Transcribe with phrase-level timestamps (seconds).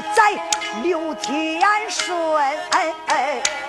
[0.00, 0.32] 自要宰
[0.82, 2.04] 刘天顺，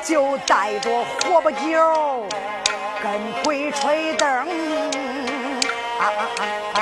[0.04, 2.28] 就带着火把酒
[3.02, 4.30] 跟鬼吹灯。
[6.00, 6.04] 啊
[6.38, 6.42] 啊
[6.74, 6.80] 啊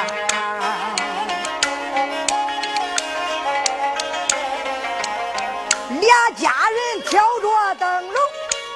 [6.02, 8.16] 俩家人挑着灯笼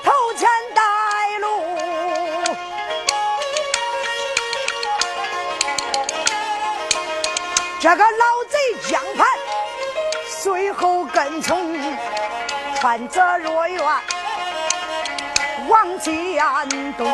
[0.03, 0.81] 头前带
[1.39, 1.45] 路，
[7.81, 8.03] 这个
[10.49, 11.79] 随后跟从，
[12.81, 13.79] 穿着若院
[15.67, 16.39] 往前
[16.97, 17.07] 东，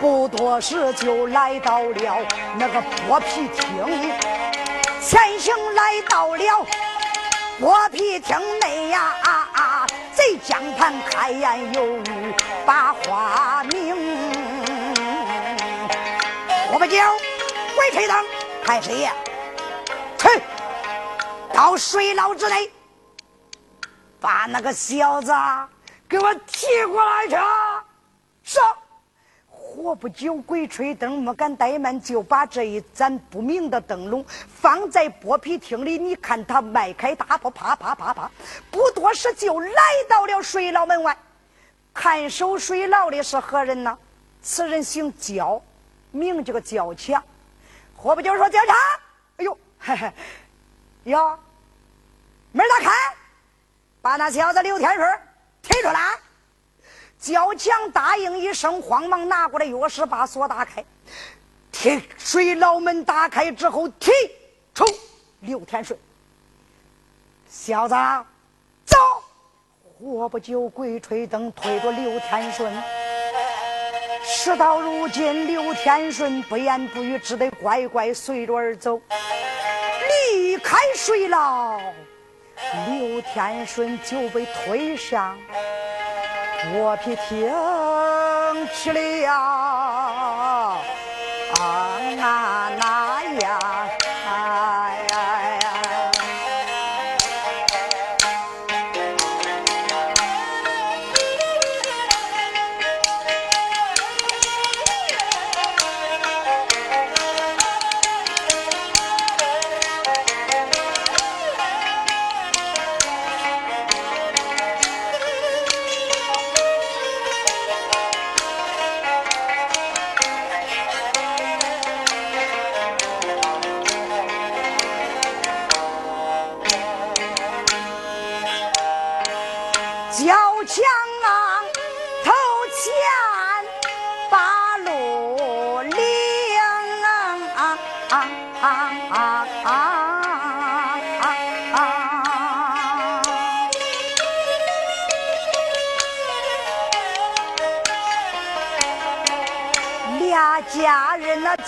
[0.00, 2.26] 不多时就来到了
[2.56, 4.10] 那个剥皮厅，
[5.02, 6.66] 前行来到了。
[7.60, 13.94] 剥皮厅内呀，啊贼江盘开言有语把话明。
[16.72, 16.96] 我不酒，
[17.76, 18.16] 鬼吹灯，
[18.64, 19.12] 太师爷，
[20.18, 20.42] 去
[21.54, 22.68] 到水牢之内，
[24.18, 25.32] 把那个小子
[26.08, 27.36] 给我提过来去。
[28.42, 28.58] 是。
[29.46, 35.96] 活不久，鬼吹灯没敢怠慢，就把这一盏不明的灯笼放在剥皮厅里。
[35.96, 38.30] 你看他迈开大步，啪啪啪啪，
[38.70, 41.16] 不多时就来到了水牢门外。
[41.92, 43.96] 看守水牢的是何人呢？
[44.42, 45.62] 此人姓焦，
[46.10, 47.22] 名叫个焦强。
[47.94, 48.76] 活不久说焦强？
[49.38, 50.12] 哎呦，嘿嘿，
[51.04, 51.38] 哟，
[52.54, 52.92] 门打开，
[54.00, 55.20] 把那小子刘天顺
[55.60, 56.16] 提出来。
[57.18, 60.84] 焦强答应一声，慌忙拿过来钥匙，把锁打开。
[61.72, 64.12] 铁水牢门打开之后，提
[64.72, 64.84] 出
[65.40, 65.98] 刘天顺，
[67.50, 67.94] 小子，
[68.86, 68.96] 走！
[69.98, 72.72] 活不久，鬼吹灯推着刘天顺。
[74.22, 79.00] 事到如今，刘天顺不言不语，只得乖乖随着而走。
[80.30, 81.80] 离开水牢，
[82.86, 85.38] 刘天顺就被推上。
[86.74, 87.50] 卧皮艇
[88.72, 90.80] 去了，啊
[91.60, 92.24] 啊
[92.80, 93.03] 啊。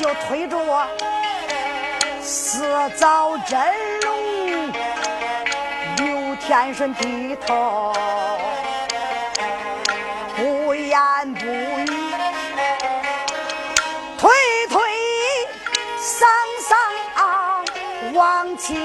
[0.06, 0.86] 就推着我
[2.22, 2.62] 四
[2.94, 3.58] 早真
[4.02, 4.72] 容，
[5.96, 7.92] 刘天顺低头
[10.36, 10.96] 不言
[11.34, 11.86] 不语，
[14.16, 14.30] 推
[14.68, 14.80] 推
[15.98, 16.24] 搡
[16.68, 18.76] 搡往前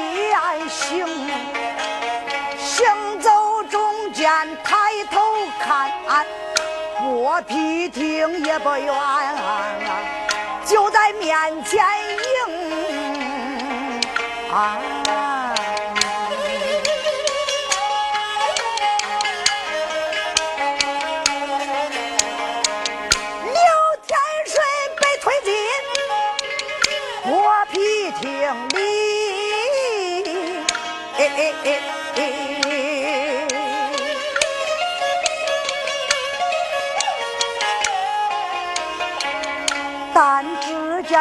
[0.67, 1.05] 行，
[2.57, 4.27] 行走中间
[4.63, 4.75] 抬
[5.11, 5.21] 头
[5.59, 5.91] 看。
[6.99, 8.91] 剥皮厅也不远，
[10.71, 11.83] 就在面前
[12.47, 13.99] 迎。
[14.49, 15.30] 啊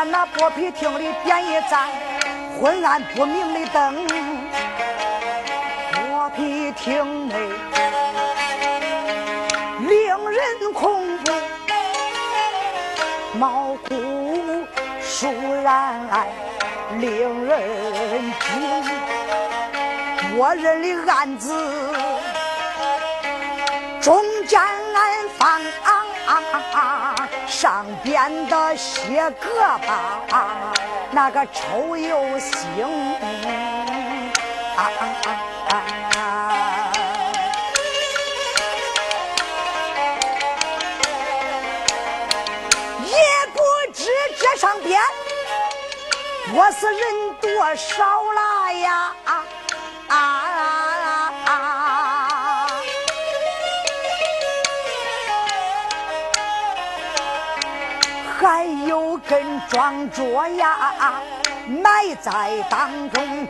[0.04, 1.88] 那剥皮厅里点一盏
[2.58, 4.06] 昏暗不明的灯，
[5.92, 7.34] 剥皮厅内
[9.80, 11.32] 令人恐怖，
[13.34, 13.94] 毛骨
[15.02, 16.26] 悚然
[16.98, 18.84] 令人惊，
[20.36, 21.54] 我人的案子
[24.00, 25.60] 中间安放。
[27.46, 30.72] 上边的血个吧
[31.10, 32.84] 那个臭又腥
[34.76, 35.28] 啊啊啊
[35.68, 35.72] 啊
[36.14, 36.92] 啊
[43.04, 43.16] 也
[43.52, 43.60] 不
[43.92, 44.04] 知
[44.38, 45.00] 这上边
[46.54, 49.12] 我是人多少了呀
[58.40, 61.20] 还有根庄桌呀，
[61.68, 63.46] 埋在当中。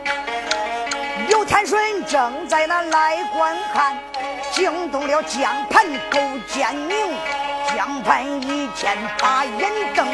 [1.29, 3.97] 刘天顺正在那来观看，
[4.51, 6.97] 惊动了江盘勾践宁。
[7.73, 10.05] 江盘一见把眼瞪，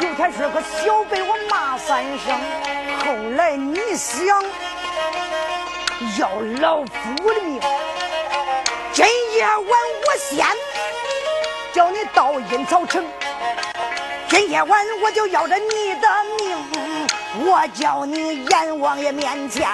[0.00, 2.36] 刘天顺和小辈我骂三声。
[3.06, 4.26] 后来你想
[6.18, 6.28] 要
[6.60, 7.60] 老夫的命，
[8.92, 9.06] 今
[9.36, 10.44] 夜晚我先
[11.72, 13.04] 叫你到阴曹城，
[14.28, 16.08] 今夜晚我就要着你的
[16.38, 19.66] 命，我叫你阎王爷面前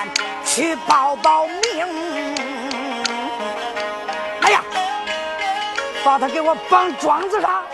[0.44, 2.34] 去报报名。
[4.40, 4.62] 哎呀
[6.04, 7.64] 把他给我绑桩子上，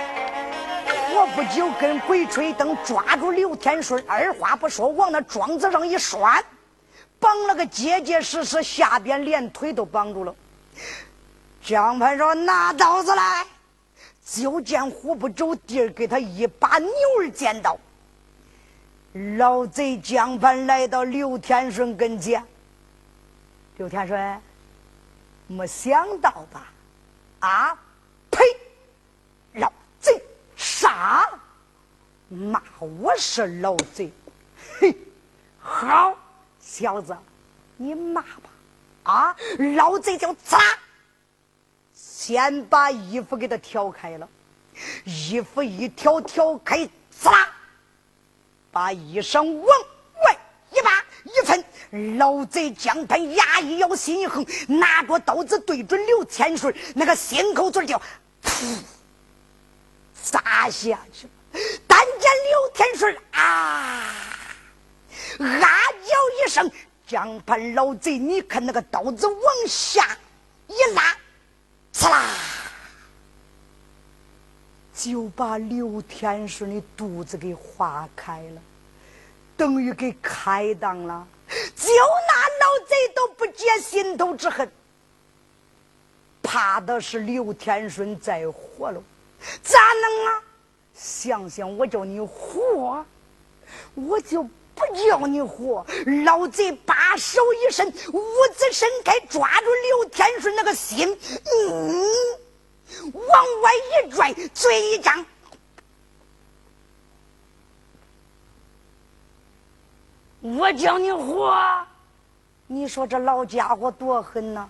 [1.15, 6.43] 我不久跟鬼吹灯抓住刘天顺，二话不说往那桩子上一拴，
[7.19, 10.35] 绑了个结结实实，下边连腿都绑住了。
[11.63, 13.45] 江盘说：“拿刀子来！”
[14.25, 16.91] 就见虎不着地，给他一把牛
[17.21, 17.79] 儿尖刀。
[19.37, 22.45] 老贼江盘来到刘天顺跟前，
[23.77, 24.41] 刘天顺，
[25.49, 26.73] 没想到吧？
[27.41, 27.79] 啊！
[28.31, 28.45] 呸！
[29.55, 30.23] 老贼，
[30.55, 31.29] 啥？
[32.29, 34.13] 骂我是老贼？
[34.79, 34.95] 嘿，
[35.59, 36.17] 好
[36.61, 37.17] 小子，
[37.77, 38.51] 你骂吧！
[39.03, 39.37] 啊，
[39.75, 40.59] 老贼就砸？
[42.21, 44.29] 先把衣服给他挑开了，
[45.07, 47.49] 衣服一挑挑开，咋？
[48.71, 50.39] 把衣裳往外
[50.71, 52.19] 一扒一分。
[52.19, 57.97] 老贼江盘牙一咬，心一横，拿着刀子对准刘天顺那个心口嘴就。
[58.43, 58.79] 噗！
[60.23, 61.33] 砸下去了。
[61.87, 63.41] 但见刘天顺啊，
[65.39, 66.71] 啊叫一声，
[67.07, 70.19] 江盘老贼，你看那个刀子往下
[70.69, 71.17] 一拉，
[71.93, 72.27] 刺啦，
[74.95, 78.63] 就把刘天顺的肚子给划开了，
[79.57, 81.27] 等于给开裆了。
[81.49, 84.71] 就那老贼都不解心头之恨。
[86.43, 89.03] 怕的是刘天顺再活了，
[89.63, 90.43] 咋能啊？
[90.95, 93.05] 想想我叫你活，
[93.95, 94.47] 我就
[94.89, 95.85] 不叫你活。
[96.25, 98.21] 老贼把手一伸，五
[98.57, 101.17] 指伸开，抓住刘天顺那个心，
[101.69, 102.05] 嗯，
[103.13, 105.25] 往外一拽，嘴一张，
[110.41, 111.87] 我叫你活，
[112.67, 114.69] 你说这老家伙多狠呐！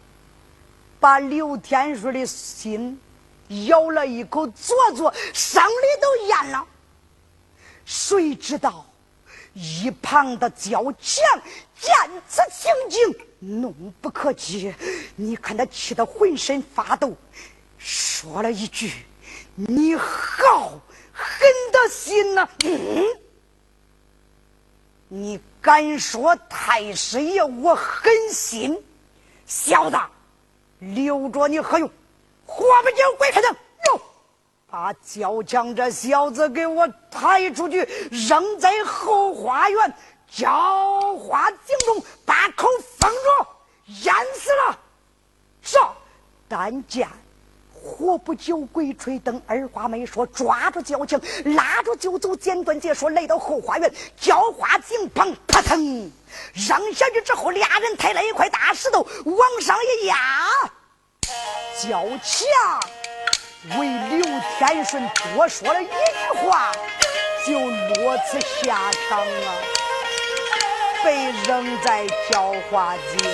[0.98, 3.00] 把刘天顺的心
[3.66, 6.66] 咬了一口，左左生里都咽了。
[7.86, 8.84] 谁知道
[9.52, 11.24] 一旁的焦强
[11.78, 11.92] 见
[12.28, 14.74] 此情景，怒不可遏。
[15.16, 17.16] 你看他气得浑身发抖，
[17.78, 18.92] 说了一句
[19.54, 20.80] ：“你好
[21.12, 23.04] 狠的心呐！”嗯，
[25.08, 28.80] 你敢说太师爷我狠心，
[29.46, 29.96] 小子！
[30.78, 31.90] 留着你何用？
[32.46, 33.54] 活不久，鬼开灯！
[33.86, 34.00] 哟，
[34.70, 39.94] 把焦强这小子给我抬出去，扔在后花园
[40.30, 43.46] 浇花井中，把口封住，
[44.04, 44.78] 淹死了。
[45.60, 45.76] 是，
[46.48, 47.08] 但见
[47.74, 51.20] 活不久，鬼吹灯，二话没说，抓住焦强，
[51.56, 52.36] 拉着就走。
[52.36, 56.12] 简短解说，来到后花园浇花井旁，扑腾。
[56.54, 60.16] 扔下去之后，俩人抬了一块大石头往上一压，
[61.82, 62.80] 焦强
[63.68, 64.24] 为刘
[64.58, 65.92] 天顺多说了一句
[66.42, 66.72] 话，
[67.46, 69.54] 就落此下场啊，
[71.04, 73.28] 被扔在叫花井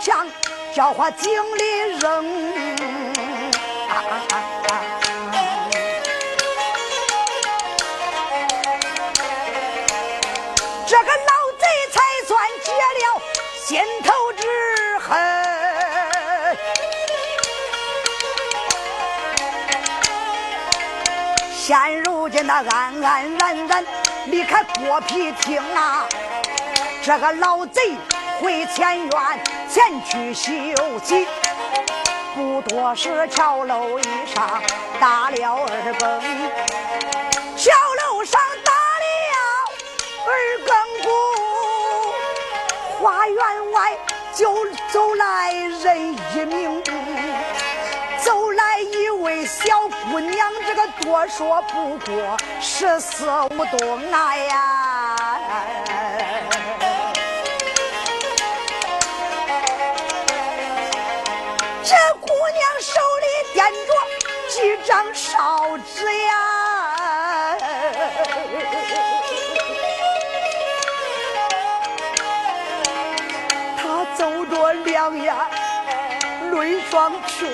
[0.00, 0.26] 人交强，
[0.74, 2.24] 叫花井里扔。
[10.86, 12.30] 这个老贼才算
[12.64, 13.04] 解了
[13.66, 14.42] 心头之
[14.98, 15.08] 恨。
[21.56, 23.86] 现如今那安安然然
[24.26, 26.06] 离开郭皮厅啊，
[27.04, 27.96] 这个老贼
[28.40, 29.10] 回前院
[29.70, 31.26] 前去休息。
[32.34, 34.60] 不多时，桥楼一上
[35.00, 36.20] 打了二更，
[37.56, 37.70] 桥
[38.02, 39.06] 楼上打了
[40.26, 40.28] 二
[40.66, 40.74] 更
[41.04, 41.08] 鼓，
[43.00, 43.96] 花园外
[44.34, 46.82] 就走来人一名，
[48.24, 55.16] 走来一位小姑娘，这个多说不过十四五冬来呀。
[63.68, 63.92] 里掂着
[64.48, 67.56] 几张烧纸呀，
[73.76, 75.34] 他走着两眼
[76.52, 77.48] 泪双穷，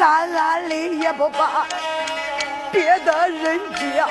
[0.00, 1.66] 暗暗里也不把
[2.72, 3.60] 别的人
[3.96, 4.08] 叫，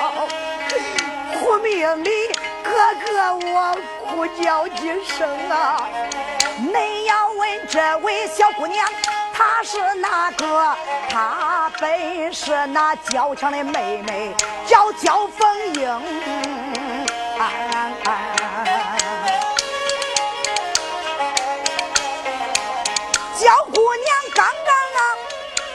[1.40, 2.10] 苦命里
[2.64, 2.72] 哥
[3.06, 3.76] 哥我
[4.08, 5.88] 哭叫几声啊！
[6.74, 8.88] 恁要问这位小姑娘。
[9.34, 10.76] 她是哪个？
[11.10, 14.34] 她本是那娇强的妹妹，
[14.68, 15.84] 叫焦凤英。
[23.36, 25.02] 焦姑娘刚刚啊，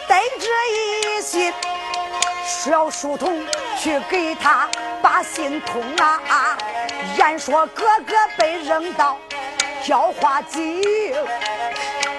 [0.08, 1.52] 得知一信，
[2.70, 3.44] 要书童
[3.78, 4.68] 去给她
[5.02, 6.56] 把信通啊。
[7.18, 9.18] 言说哥哥被扔到
[9.84, 10.82] 焦花井。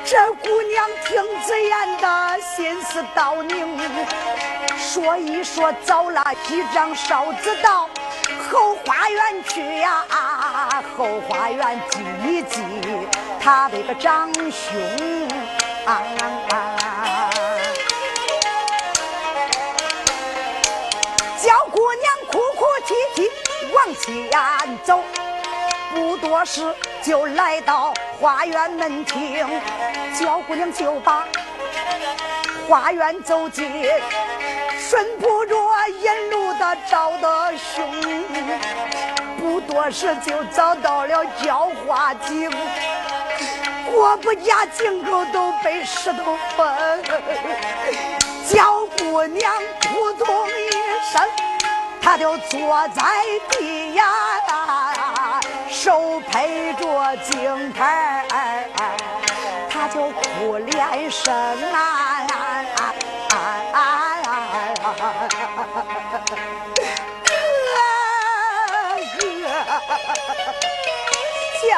[0.10, 3.78] 这姑娘听此言的心思倒宁，
[4.76, 7.88] 说一说找了几张烧纸到
[8.50, 12.64] 后花园去呀，啊后花园祭一祭
[13.40, 14.82] 他的个长兄
[15.86, 16.02] 啊。
[21.38, 23.30] 叫姑娘哭哭啼啼
[23.76, 24.28] 往前
[24.84, 25.04] 走，
[25.94, 27.94] 不多时就来到。
[28.20, 29.48] 花园门厅，
[30.20, 31.26] 焦姑娘就把
[32.68, 33.72] 花园走进，
[34.78, 35.56] 顺不着
[35.88, 37.90] 引路的找的凶，
[39.40, 42.52] 不多时就找到了焦花井，
[43.90, 46.68] 果不假，井口都被石头封。
[48.50, 50.72] 焦姑娘扑通一
[51.14, 51.22] 声，
[52.02, 53.04] 她就坐在
[53.52, 54.04] 地呀。
[55.82, 58.26] 手陪着井台，
[59.70, 61.34] 他就苦连声
[61.72, 62.28] 啊！
[67.24, 67.32] 哥
[69.22, 69.24] 哥，
[71.62, 71.70] 小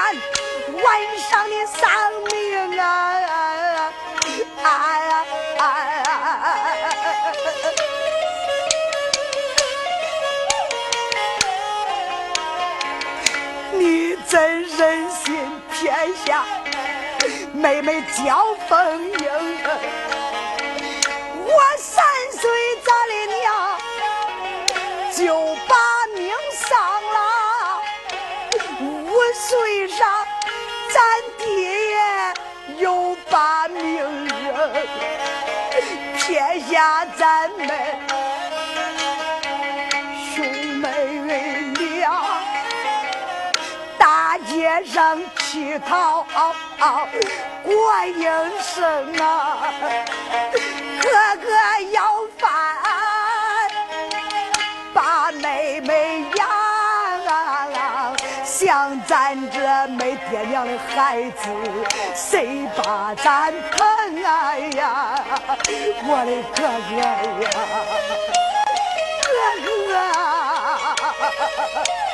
[0.00, 1.90] 晚上的丧
[2.30, 2.82] 命啊！
[13.72, 15.26] 你怎忍心
[15.72, 15.92] 撇
[16.24, 16.44] 下
[17.52, 18.78] 妹妹焦凤
[19.10, 19.18] 英？
[21.44, 22.40] 我三岁
[22.84, 23.77] 咱的娘
[33.38, 34.72] 把命扔，
[36.16, 37.68] 撇下咱们
[40.34, 40.44] 兄
[40.78, 40.88] 妹
[41.74, 42.10] 俩，
[43.96, 46.26] 大街上乞讨
[47.62, 47.70] 过
[48.06, 48.28] 营
[48.60, 49.72] 生啊，
[60.58, 61.48] 娘的孩子，
[62.16, 63.86] 谁把咱疼
[64.24, 65.24] 爱呀？
[66.02, 66.96] 我的哥哥
[67.44, 67.46] 呀，
[69.62, 69.94] 哥。
[71.84, 72.07] 哥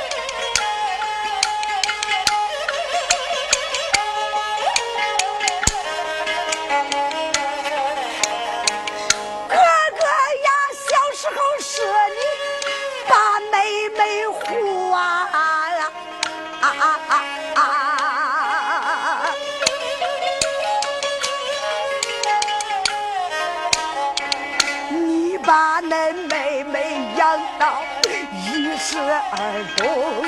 [28.94, 30.24] 十二冬，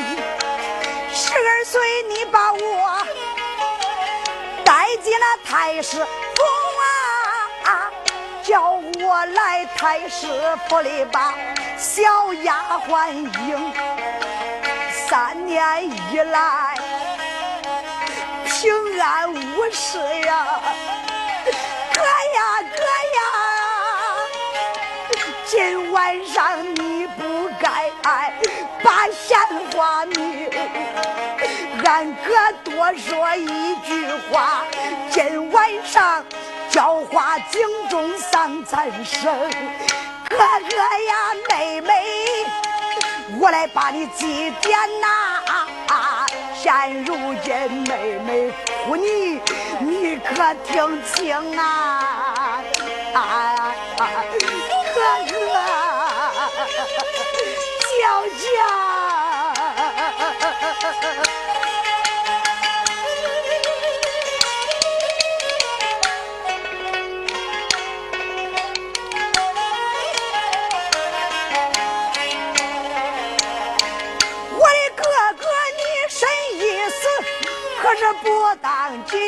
[1.14, 3.06] 十二岁你把我
[4.64, 6.04] 带进了太师府
[7.64, 7.88] 啊，
[8.42, 10.26] 叫我来太师
[10.68, 11.32] 府里把
[11.78, 12.02] 小
[12.42, 13.12] 丫鬟
[13.46, 13.72] 迎，
[15.08, 16.74] 三年以来
[18.46, 20.60] 平安无事呀，
[21.94, 22.82] 哥呀哥
[23.14, 23.20] 呀！
[25.48, 27.88] 今晚上你不该
[28.82, 29.38] 把闲
[29.74, 30.48] 话你，
[31.84, 34.64] 俺哥多说一句话，
[35.10, 36.24] 今晚上
[36.70, 39.32] 教化井中丧残生。
[40.28, 41.92] 哥哥呀，妹妹，
[43.40, 45.06] 我来把你祭奠呐。
[46.54, 48.52] 现如今妹妹
[48.84, 49.40] 哭你，
[49.78, 52.60] 你可听清啊
[53.14, 53.72] 啊？
[53.98, 55.00] 哥
[55.30, 55.36] 哥，
[58.06, 58.46] 娇娇。
[74.52, 75.02] 我的哥
[75.34, 75.44] 哥，
[75.76, 76.20] 你什
[76.52, 77.00] 意思？
[77.82, 78.24] 可是不
[78.62, 79.18] 当紧，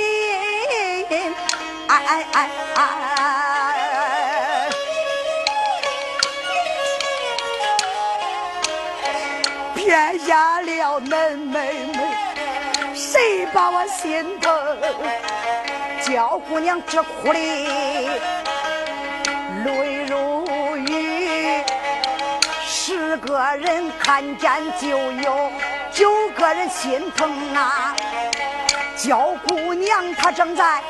[1.88, 2.36] 哎哎哎
[2.76, 3.57] 哎！
[9.88, 11.98] 撇下了恁妹妹，
[12.94, 14.76] 谁把我心疼？
[16.02, 17.38] 娇姑娘直哭的
[19.64, 21.64] 泪如雨，
[22.66, 25.50] 十个人看见就有
[25.90, 27.96] 九个人心疼啊！
[28.94, 30.82] 娇姑娘她正在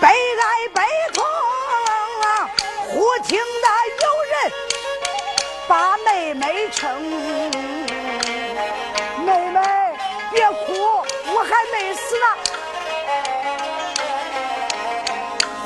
[0.00, 1.24] 悲哀悲痛
[2.22, 2.48] 啊，
[2.88, 3.36] 忽听。
[5.70, 7.00] 把妹妹称，
[9.24, 9.60] 妹妹
[10.32, 10.74] 别哭，
[11.32, 12.26] 我还没死呢。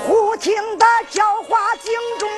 [0.07, 2.29] 忽听得叫花井中，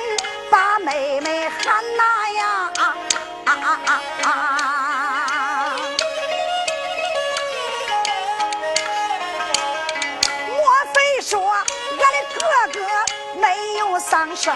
[0.49, 2.03] 把妹妹喊呐
[2.37, 2.71] 呀！
[2.77, 2.95] 啊
[3.43, 3.51] 啊
[3.85, 4.29] 啊啊！
[10.55, 10.57] 莫
[10.93, 11.61] 非说俺
[11.99, 12.39] 的哥
[12.79, 12.79] 哥
[13.41, 13.45] 没
[13.79, 14.55] 有丧生？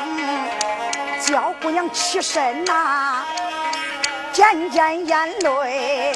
[1.22, 3.24] 娇姑娘起身呐，
[4.34, 6.12] 渐渐眼泪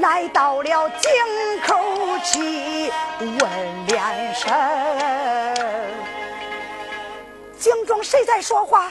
[0.00, 1.10] 来到了井
[1.66, 2.90] 口去
[3.20, 4.50] 问连声。
[7.58, 8.90] 井中谁在说话？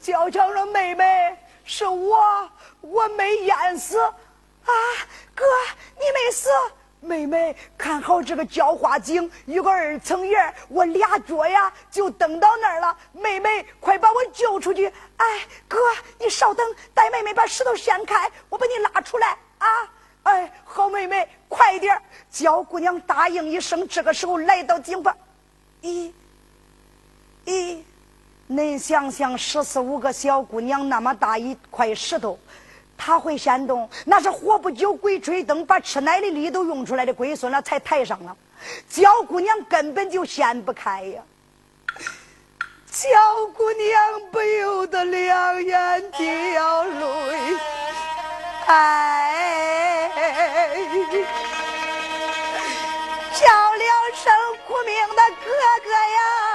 [0.00, 2.48] 娇娇说：“妹妹，是我，
[2.80, 4.00] 我没淹死。
[4.00, 4.72] 啊，
[5.34, 5.44] 哥，
[5.96, 6.48] 你没死。”
[7.00, 12.96] 妹妹，看好这个浇花井，有个二层檐，我俩脚呀就蹬到那儿了。
[13.12, 14.86] 妹妹，快把我救出去！
[15.16, 15.24] 哎，
[15.66, 15.78] 哥，
[16.18, 19.66] 你稍等，带妹妹把石头掀开，我把你拉出来啊！
[20.24, 25.16] 哎，好妹妹，快点娇姑娘答应一声，这个时候来到井旁。
[25.82, 26.12] 咦，
[27.46, 27.82] 咦，
[28.50, 32.38] 恁想想，十四五个小姑娘那么大一块石头。
[33.02, 38.36] 他会掀动，那是活不久鬼吹灯，把吃奶的力都用出来的龟孙了，才抬上了。
[38.90, 41.22] 娇姑娘根本就掀不开呀！
[42.90, 47.56] 娇姑娘不由得两眼掉泪，
[48.66, 50.10] 哎，
[53.32, 53.84] 叫了
[54.14, 54.30] 声
[54.66, 55.50] 苦命的哥
[55.82, 56.49] 哥呀！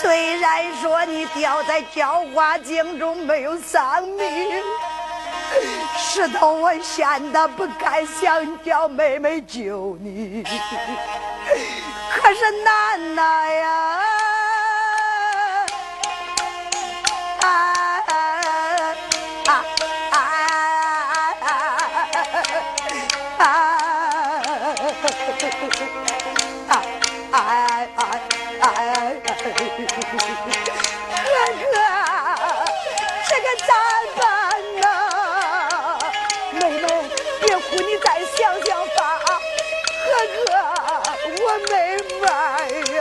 [0.00, 4.62] 虽然说你掉在浇花井中没有丧命，
[5.98, 10.42] 石头我吓得不敢想叫妹妹救你，
[12.14, 14.00] 可是难呐呀！
[17.42, 17.79] 啊
[37.72, 38.06] 你再
[38.36, 38.98] 想想法，
[40.04, 40.08] 何
[40.44, 40.50] 哥，
[41.40, 41.72] 我没
[42.20, 42.26] 卖
[42.94, 42.98] 呀。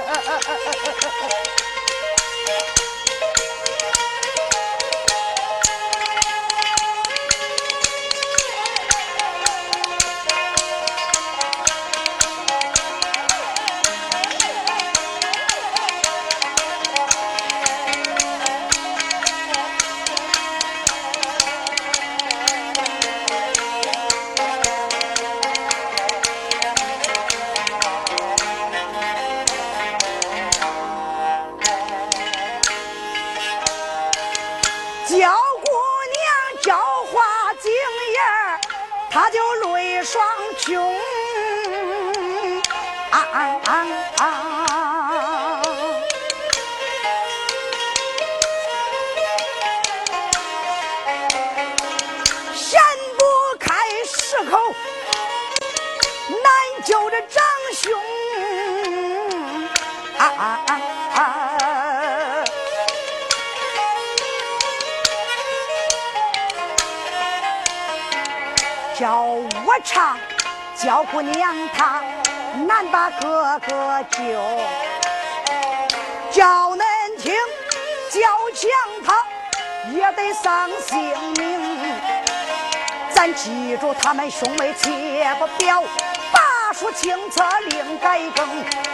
[85.60, 85.84] 表，
[86.32, 88.48] 把书清册另改更。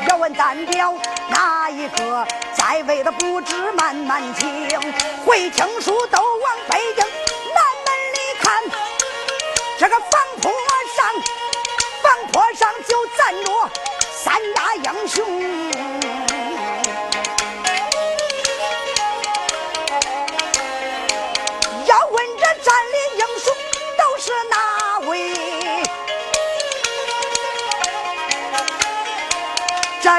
[0.10, 0.94] 要问单表
[1.30, 4.68] 哪一个在位的不知慢慢听，
[5.26, 7.06] 会听书都往北京
[7.54, 8.54] 南门里看。
[9.78, 10.52] 这个房坡
[10.96, 11.06] 上，
[12.04, 13.70] 房坡上就站着
[14.12, 15.24] 三大英雄。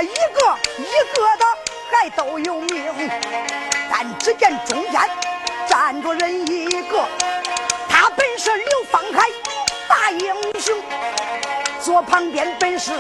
[0.07, 1.45] 一个一个的
[1.90, 3.11] 还都有名，
[3.90, 5.01] 但只见中间
[5.69, 7.05] 站着人一个，
[7.88, 9.29] 他本是刘方海
[9.88, 10.77] 大英雄，
[11.81, 12.92] 左旁边本是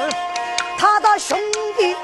[0.76, 1.38] 他的兄
[1.78, 1.94] 弟，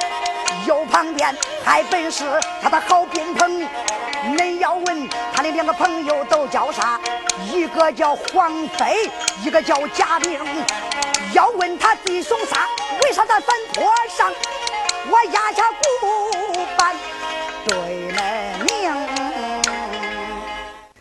[0.66, 1.34] 右旁边
[1.64, 2.24] 还本是
[2.62, 3.66] 他的好宾朋。
[4.36, 7.00] 恁要问他的两个朋友都叫啥？
[7.50, 9.10] 一个叫黄飞，
[9.42, 10.38] 一个叫贾明。
[11.32, 12.68] 要问他弟兄仨，
[13.02, 14.30] 为啥在坟坡上？
[15.10, 16.94] 我压下骨板
[17.66, 17.74] 对
[18.12, 19.62] 恁明。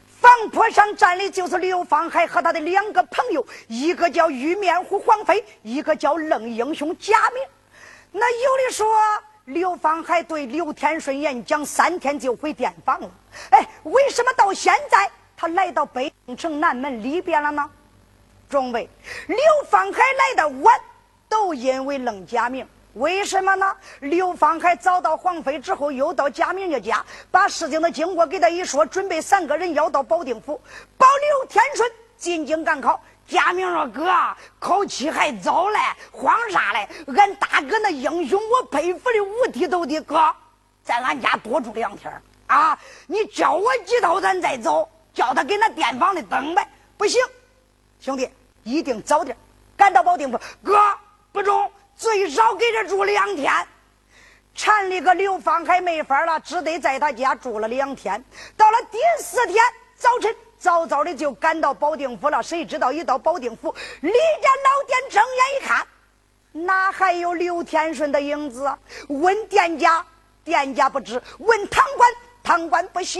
[0.05, 7.43] 房坡上站的就是刘方海和他的两个朋友，一个叫玉面虎黄飞，一个叫愣英雄贾明。
[8.11, 8.87] 那有的说。
[9.45, 13.09] 刘芳还对刘天顺演讲三天就回店房了。
[13.49, 17.67] 哎，为什么到现在他来到北京城南门里边了呢？
[18.47, 18.87] 众位，
[19.27, 19.37] 刘
[19.67, 20.79] 芳海来的晚，
[21.27, 22.65] 都因为愣贾明。
[22.93, 23.75] 为什么呢？
[23.99, 30.61] 刘芳海找到黄飞之后，又到贾明家家，把事情的经过给他一说，准备三个人要到保定府，
[30.97, 33.01] 保刘天顺进京赶考。
[33.27, 34.11] 贾明说：“哥，
[34.59, 35.79] 考期还早嘞，
[36.11, 36.89] 慌啥嘞？
[37.15, 40.01] 俺大哥那英雄，我佩服的五体投地。
[40.01, 40.35] 哥，
[40.83, 42.11] 在俺家多住两天
[42.47, 42.77] 啊！
[43.07, 44.89] 你教我几套，咱再走。
[45.13, 46.67] 叫他给那店房里等呗。
[46.97, 47.21] 不行，
[48.01, 48.29] 兄弟，
[48.63, 49.37] 一定早点
[49.77, 50.37] 赶到保定府。
[50.61, 50.77] 哥，
[51.31, 51.71] 不中，
[52.01, 53.53] 最少给这住两天。
[54.55, 58.25] 缠里个刘芳还没法了，只得在他家住了两天。
[58.57, 59.63] 到了第四天
[59.95, 65.87] 早晨。”早早的就赶到保定府了，谁知道一到保定府，李家老店睁眼一看，
[66.51, 68.71] 哪还有刘天顺的影子？
[69.07, 70.05] 问店家，
[70.43, 72.11] 店家不知；问堂官，
[72.43, 73.19] 堂官不晓。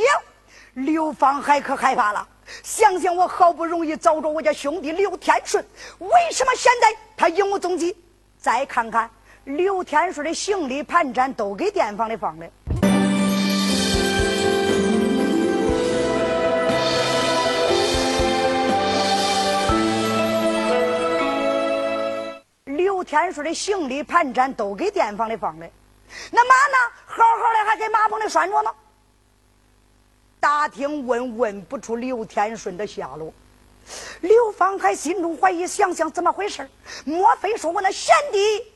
[0.76, 2.28] 刘芳海可害怕了，
[2.62, 5.66] 想想我好不容易找着我家兄弟刘天顺，
[5.98, 7.98] 为什么现在他影无踪迹？
[8.42, 9.08] 再看看
[9.44, 12.48] 刘天顺的行李盘缠，都给店房里放了。
[22.66, 25.68] 刘天顺的行李盘缠都给店房里放了，
[26.32, 26.94] 那马呢？
[27.06, 28.72] 好好的还给马棚里拴着呢。
[30.40, 33.32] 打听问问不出刘天顺的下落，
[34.22, 36.70] 刘芳海心中怀疑，想想怎么回事？
[37.06, 38.72] 莫非说我那贤弟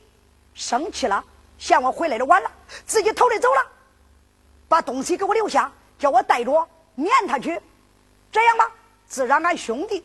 [0.54, 1.24] 生气了，
[1.58, 2.50] 嫌我回来的晚了，
[2.86, 3.66] 自己偷着走了，
[4.68, 7.60] 把东西给我留下，叫我带着撵他去？
[8.32, 8.70] 这样吧，
[9.06, 10.04] 自然俺兄弟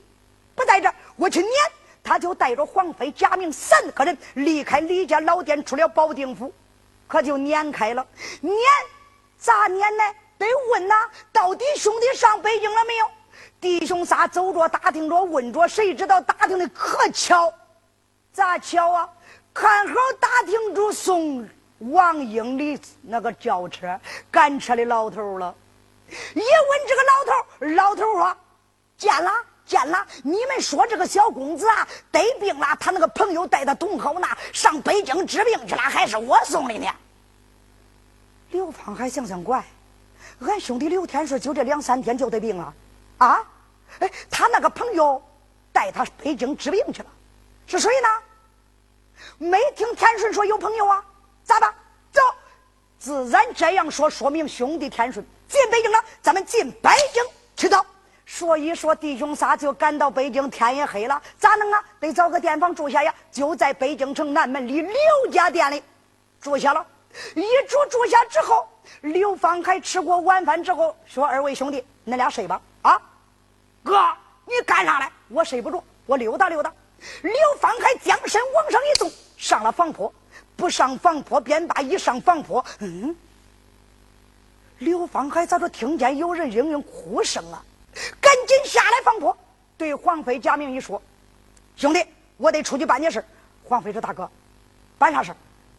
[0.56, 1.52] 不在这，我去撵。
[2.04, 6.52] 他就带着黄飞、贾明三个人离开李家老店，出了保定府，
[7.08, 8.04] 可就撵开了。
[8.41, 8.56] 撵
[9.38, 10.04] 咋撵呢？
[10.39, 10.95] 得问呐，
[11.32, 13.06] 到底兄弟上北京了没有？
[13.62, 17.54] 弟兄仨走着打听着问着，谁知道打听的可巧？
[18.34, 19.10] 咋巧啊？
[19.54, 21.47] 看好打听住送
[21.78, 24.00] 王英的那个轿车
[24.32, 25.54] 赶车的老头了。
[26.10, 28.36] 一问这个老头，老头说
[28.97, 29.32] ：“见了。”
[29.63, 36.88] 见了，你们说这个小公子啊得病了，他那个朋友带他同好呢，上北京治病去了，还是我送的呢？
[38.50, 39.63] 刘芳还想想怪，
[40.41, 42.74] 俺兄弟刘天顺就这两三天就得病了，
[43.25, 43.45] 啊？
[43.99, 45.21] 哎，他那个朋友
[45.71, 47.10] 带他北京治病去了，
[47.67, 48.07] 是谁呢？
[49.38, 51.03] 没听天顺说有朋友啊？
[51.43, 51.71] 咋办？
[52.12, 52.21] 走，
[52.97, 57.23] 自然这样说，说明兄弟天顺进北京了，咱们进北京
[57.55, 57.86] 去找。
[58.25, 61.84] 所以说，弟兄仨就赶到北京，天也黑了，咋弄啊？
[61.99, 63.13] 得找个店房住下呀。
[63.31, 64.95] 就在北京城南门里刘
[65.31, 65.84] 家店里
[66.39, 66.84] 住下了。
[67.36, 68.67] 一住住下之后，
[69.01, 72.99] 刘方海吃过晚饭之后说：“二位兄弟，恁俩睡吧。”啊，
[73.84, 73.98] 哥，
[74.46, 75.12] 你干啥来？
[75.30, 76.72] 我睡不着，我溜达溜达。
[77.24, 80.13] 刘方海将身往上一纵，上了房坡。
[80.56, 83.15] 不上房坡便罢，一上房坡，嗯，
[84.78, 87.63] 刘方海咋着听见有人嘤嘤哭声啊？
[88.20, 89.36] 赶紧下来房坡，
[89.78, 91.02] 对黄飞假名一说
[91.76, 92.06] ：“兄弟，
[92.38, 93.26] 我得出去办件事。”
[93.67, 94.30] 黄飞说：“大哥，
[95.00, 95.34] 办啥事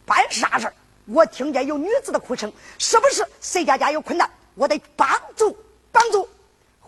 [0.05, 0.71] 办啥事
[1.05, 4.29] 我听见有女子的哭声，是不是谁家家有困难？
[4.55, 5.57] 我得帮助
[5.91, 6.27] 帮助。”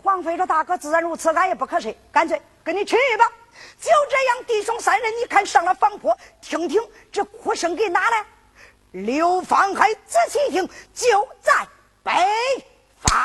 [0.06, 3.28] 王妃说：“大哥，自然如此，俺也不瞌睡，干脆跟你去吧。”
[3.80, 8.24] 就这样，弟兄三人，你看上了房坡，听听这哭声给哪来？
[8.92, 10.64] 刘方海仔细听，
[10.94, 11.52] 就在
[12.04, 12.12] 北
[13.00, 13.18] 方。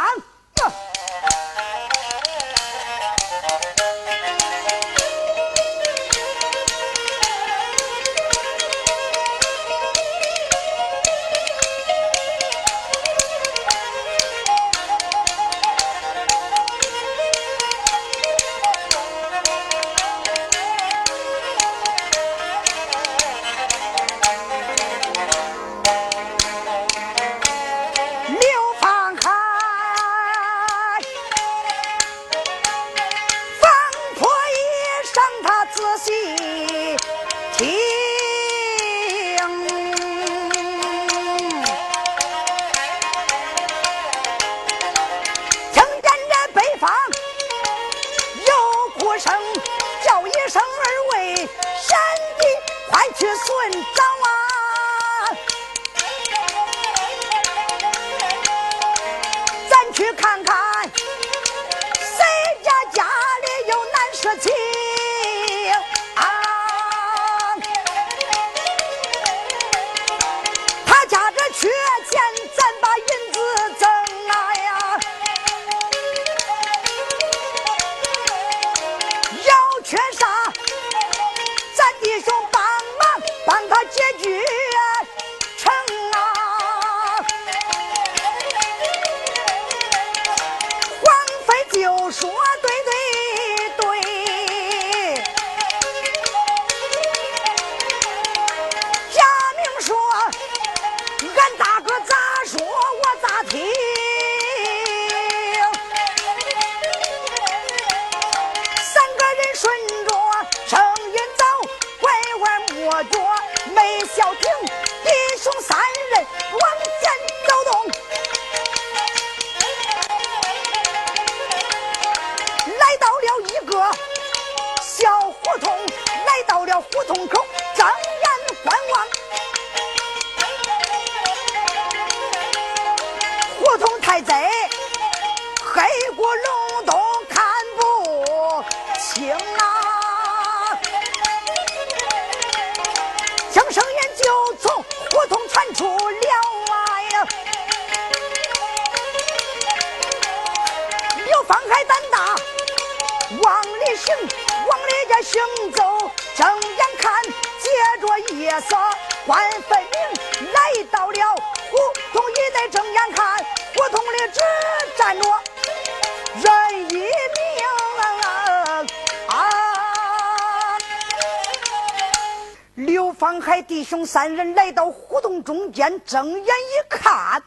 [174.12, 177.42] 三人来到胡同中间，睁眼一看，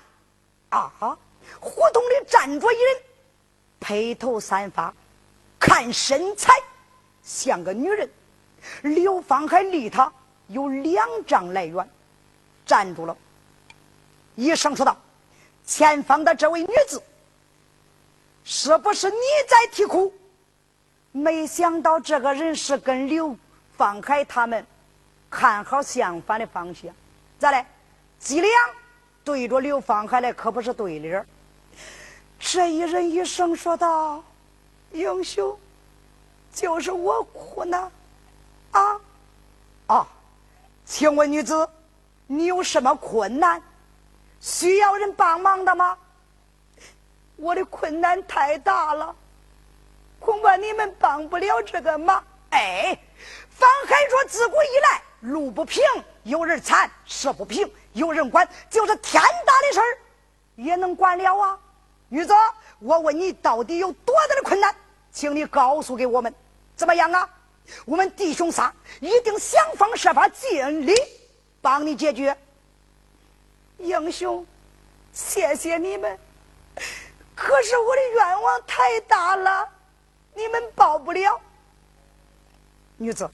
[0.70, 0.90] 啊！
[1.60, 3.02] 胡同里站着一人，
[3.78, 4.94] 披头散发，
[5.60, 6.54] 看身材
[7.22, 8.08] 像个女人。
[8.80, 10.10] 刘芳还离他
[10.46, 11.86] 有两丈来远，
[12.64, 13.14] 站住了，
[14.34, 14.96] 一声说道
[15.66, 17.02] ：“前方的这位女子，
[18.42, 20.10] 是不是你在啼哭？”
[21.12, 23.36] 没想到这个人是跟刘
[23.76, 24.66] 芳海他们。
[25.34, 26.94] 看好相反的方向，
[27.40, 27.66] 咋嘞？
[28.20, 28.52] 脊梁
[29.24, 31.26] 对着刘芳海来，可不是对联。
[32.38, 34.22] 这一人一声说道
[34.92, 35.58] ：“英雄，
[36.52, 37.90] 就是我苦呢。”
[38.70, 39.00] 啊
[39.88, 40.06] 啊！
[40.84, 41.68] 请问女子，
[42.28, 43.60] 你有什么困难？
[44.40, 45.98] 需要人帮忙的吗？
[47.34, 49.12] 我的困难太大了，
[50.20, 52.22] 恐怕你们帮不了这个忙。
[52.50, 52.96] 哎，
[53.50, 55.82] 方海说：“自古以来。”路不平
[56.24, 59.98] 有人铲，事不平有人管，就是天大的事儿
[60.56, 61.58] 也能管了啊！
[62.08, 62.34] 女子，
[62.78, 64.74] 我问你，到底有多大的困难？
[65.10, 66.32] 请你告诉给我们，
[66.76, 67.28] 怎么样啊？
[67.86, 70.92] 我们弟兄仨一定想方设法尽力
[71.62, 72.36] 帮你解决。
[73.78, 74.46] 英雄，
[75.10, 76.18] 谢谢你们。
[77.34, 79.66] 可是我的愿望太大了，
[80.34, 81.40] 你们报不了。
[82.98, 83.28] 女子，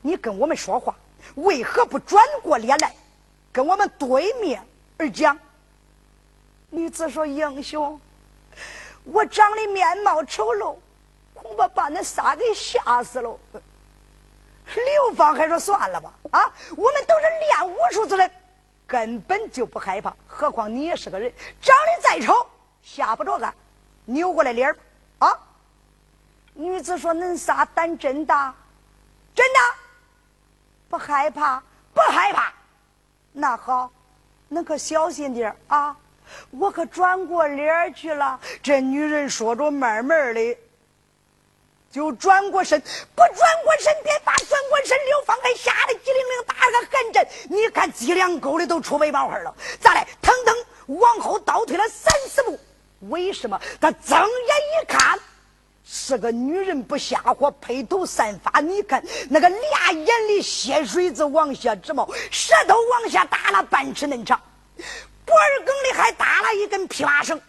[0.00, 0.94] 你跟我们说话，
[1.36, 2.94] 为何不转过脸来，
[3.52, 5.38] 跟我们对面而讲？
[6.70, 7.98] 女子说：“英雄，
[9.04, 10.76] 我长得面貌丑陋，
[11.32, 13.38] 恐怕把那仨给吓死了。”
[14.74, 16.44] 刘芳还说：“算了吧，啊，
[16.76, 18.30] 我们都是练武术之人，
[18.86, 20.14] 根本就不害怕。
[20.26, 22.34] 何况你也是个人，长得再丑，
[22.82, 23.54] 吓不着俺。
[24.04, 24.74] 扭过来脸，
[25.18, 25.32] 啊！”
[26.52, 28.54] 女子说：“恁仨胆真大。”
[29.34, 29.58] 真的
[30.88, 32.52] 不害怕，不害怕。
[33.32, 33.90] 那好，
[34.50, 35.96] 恁可小心点啊！
[36.50, 38.38] 我可转过脸去了。
[38.62, 40.56] 这女人说着，慢慢的
[41.90, 42.78] 就转过身。
[42.80, 44.98] 不转过身，别把转过身。
[45.06, 47.28] 刘芳还吓得机灵灵打了个寒颤。
[47.48, 49.54] 你看脊梁沟里都出白毛汗了。
[49.80, 50.06] 咋的？
[50.20, 52.58] 腾腾往后倒退了三四步。
[53.08, 53.60] 为什么？
[53.80, 55.18] 他睁眼一看。
[55.90, 58.60] 是个女人不瞎火，披头散发。
[58.60, 64.38] 你看那个俩眼里血水子往下直冒，舌头往下打了半尺嫩长，
[65.24, 67.40] 脖儿梗里还搭了一根琵琶绳。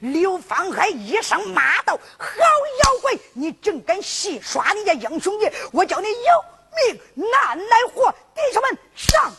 [0.00, 5.52] 刘芳海一声骂道：“好妖怪，你真敢戏耍你家英雄爷！
[5.72, 8.12] 我叫你有命难来活！
[8.34, 9.32] 弟兄们上！”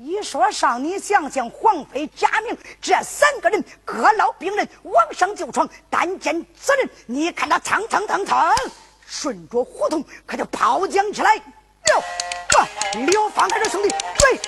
[0.00, 8.54] 一说上，你想想，黄飞、贾明这三个人各老兵刃往上就闯，单见此人，你看他蹭蹭蹭蹭，
[9.04, 11.34] 顺着胡同可就跑将起来。
[11.34, 12.00] 刘，
[12.48, 14.38] 不，刘芳开说兄弟，对，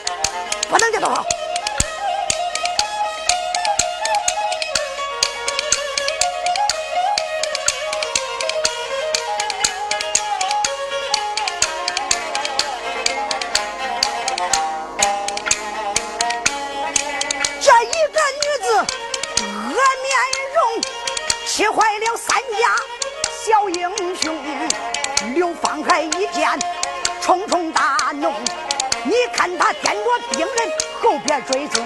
[0.69, 1.25] 不能叫他跑。
[25.81, 26.47] 刘方海一见
[27.23, 28.31] 重重大怒，
[29.03, 31.83] 你看他颠着兵人后边追踪。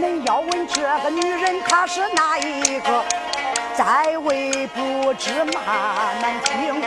[0.00, 3.04] 恁要问这个女人她是哪一个？
[3.76, 6.80] 在位不知骂难听。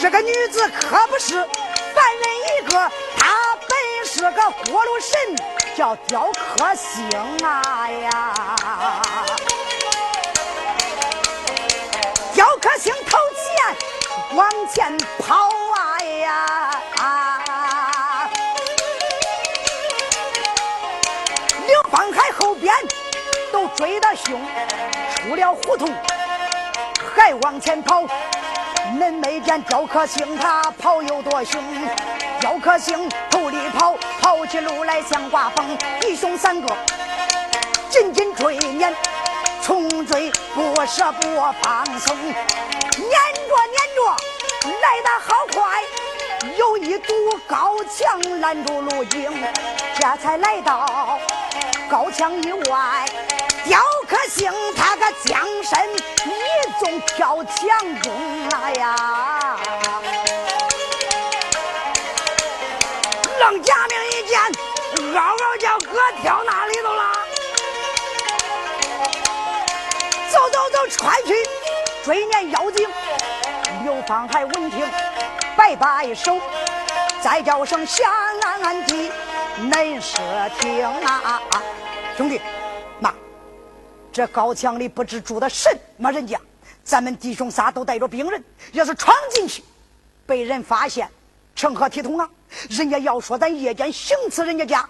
[0.00, 2.24] 这个女子可不是凡人
[2.60, 5.36] 一个，她本是个活路神，
[5.76, 7.04] 叫雕刻星
[7.44, 8.32] 啊呀。
[12.32, 13.18] 雕刻星头
[14.34, 15.36] 往前跑
[15.76, 16.80] 啊呀！
[21.66, 22.74] 刘方海后边
[23.52, 24.40] 都追得凶，
[25.16, 25.92] 出了胡同
[27.14, 28.04] 还往前跑。
[28.98, 31.62] 恁没见雕刻星他跑有多凶？
[32.40, 35.76] 雕刻星头里跑，跑起路来像刮风。
[36.00, 36.74] 弟兄三个
[37.90, 38.94] 紧紧追撵。
[39.62, 42.16] 穷追不舍不放松，
[47.06, 49.32] 堵高墙拦住路径，
[49.94, 51.18] 这才来到
[51.90, 53.06] 高墙以外。
[53.64, 56.30] 雕刻星他个将身一
[56.80, 59.56] 纵跳墙中啊呀！
[63.38, 64.40] 愣贾明一见，
[65.14, 67.02] 嗷嗷叫，哥跳哪里头了？
[70.30, 71.34] 走走走，穿去
[72.04, 72.88] 追撵妖精。
[73.84, 74.84] 刘芳海闻听，
[75.56, 76.40] 摆摆手，
[77.22, 78.10] 再叫声下
[78.64, 79.08] 安地，
[79.70, 80.16] 恁是
[80.58, 81.20] 听啊！
[81.24, 81.62] 啊,啊
[82.16, 82.40] 兄弟，
[82.98, 83.14] 妈，
[84.12, 86.36] 这高墙里不知住的什么人家，
[86.82, 88.42] 咱们弟兄仨都带着兵人，
[88.72, 89.62] 要是闯进去，
[90.26, 91.08] 被人发现，
[91.54, 92.28] 成何体统啊？
[92.68, 94.88] 人家要说咱夜间行刺人家家，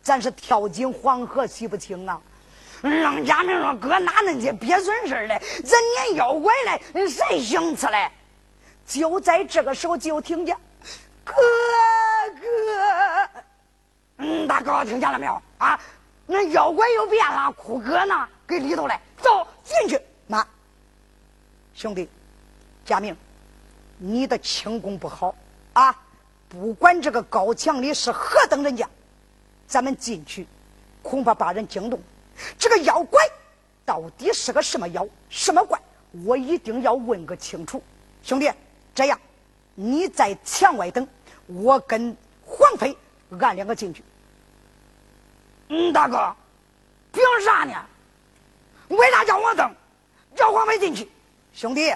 [0.00, 2.20] 咱是跳进黄河洗不清啊！
[2.82, 4.52] 让家明说：“哥，哪能去？
[4.52, 5.42] 别损事嘞！
[5.64, 8.08] 咱撵妖怪嘞，谁行刺嘞？”
[8.86, 10.54] 就在这个时候，就听见
[11.24, 11.34] ：“哥
[12.40, 13.42] 哥，
[14.18, 15.40] 嗯，大哥，听见了没有？
[15.58, 15.80] 啊，
[16.26, 18.28] 那妖怪又变了，哭哥呢？
[18.46, 20.00] 给里头来，走进去。
[20.26, 20.46] 妈，
[21.74, 22.08] 兄弟，
[22.84, 23.16] 贾明，
[23.98, 25.34] 你的轻功不好
[25.72, 25.94] 啊！
[26.48, 28.88] 不管这个高墙里是何等人家，
[29.66, 30.46] 咱们进去，
[31.02, 31.98] 恐怕把人惊动。”
[32.58, 33.22] 这个妖怪
[33.84, 35.80] 到底是个什么妖什么怪？
[36.24, 37.82] 我一定要问个清楚。
[38.22, 38.50] 兄弟，
[38.94, 39.18] 这样，
[39.74, 41.06] 你在墙外等，
[41.46, 42.96] 我跟黄飞
[43.40, 44.02] 俺两个进去。
[45.68, 46.34] 嗯，大哥，
[47.12, 47.74] 凭啥呢？
[48.88, 49.74] 为啥叫我等？
[50.36, 51.08] 叫黄飞进去，
[51.52, 51.94] 兄弟，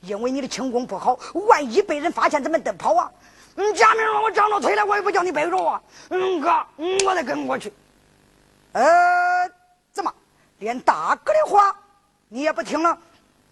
[0.00, 3.10] 因为你的轻功不好，万一被人发现，怎么得跑啊？
[3.56, 5.80] 嗯，假明说我长着腿了，我也不叫你背着我。
[6.10, 7.72] 嗯，哥，嗯，我得跟过去。
[8.72, 9.50] 呃，
[9.92, 10.14] 怎么
[10.58, 11.74] 连大哥的话
[12.28, 12.98] 你也不听了？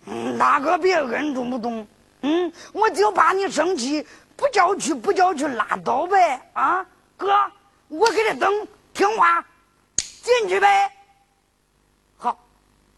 [0.06, 1.86] 嗯，大哥别恩，懂不懂？
[2.20, 4.06] 嗯，我就怕你生气，
[4.36, 6.40] 不叫去，不叫去，拉倒呗。
[6.52, 6.84] 啊，
[7.16, 7.32] 哥，
[7.88, 9.44] 我给你等，听话，
[9.96, 10.92] 进去呗。
[12.18, 12.38] 好，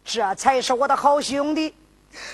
[0.03, 1.73] 这才是我的好兄弟。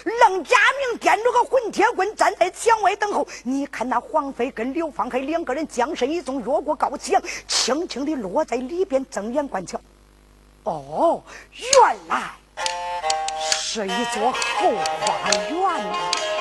[0.06, 3.28] 冷家明掂着个混铁棍站在墙外等候。
[3.44, 9.80] 你看那黄飞跟刘方海两个人将身一纵，越过高墙，轻轻地落在里边，睁眼观瞧。
[10.64, 12.32] 哦，原来
[13.52, 14.72] 是一座后
[15.06, 16.35] 花园。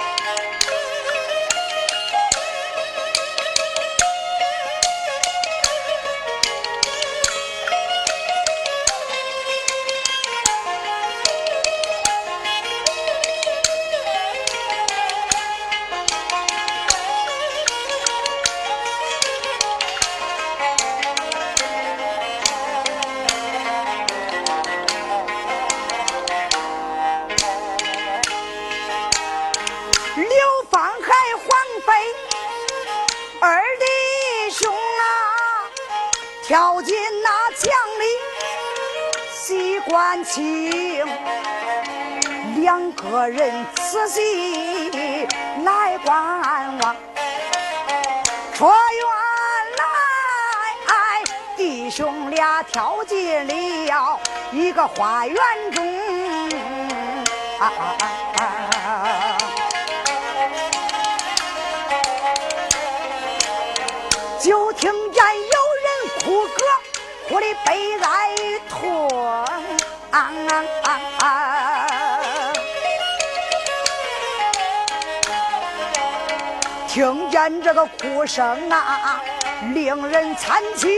[52.71, 54.21] 跳进了
[54.53, 55.37] 一个花园
[55.73, 55.85] 中。
[57.59, 58.05] 啊啊
[58.39, 58.43] 啊
[64.41, 65.87] 就听见有人。
[66.25, 66.65] 哭歌
[67.29, 68.35] 哭的悲哀
[68.69, 69.09] 痛，
[76.89, 79.21] 听见这个哭声啊，
[79.75, 80.89] 令人惨情。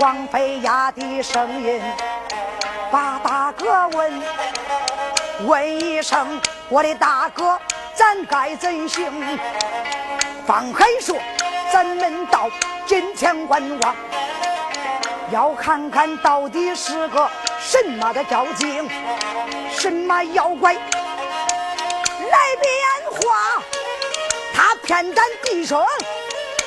[0.00, 1.78] 王飞压的声音
[2.90, 4.22] 把大哥问，
[5.46, 6.40] 问一声
[6.70, 7.60] 我的大哥，
[7.94, 9.12] 咱该怎行？
[10.46, 11.16] 方海说，
[11.72, 12.48] 咱们到。
[12.86, 13.94] 金钱观望，
[15.30, 17.30] 要看看到底是个
[17.60, 18.90] 什么的妖精，
[19.70, 20.80] 什么妖怪来
[22.60, 22.72] 变
[23.12, 23.62] 化？
[24.52, 25.80] 他骗咱弟兄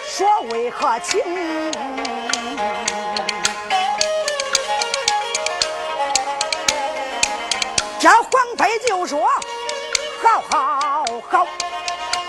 [0.07, 1.19] 说为何情？
[8.03, 9.29] 这黄飞就说：
[10.21, 11.47] 好好好，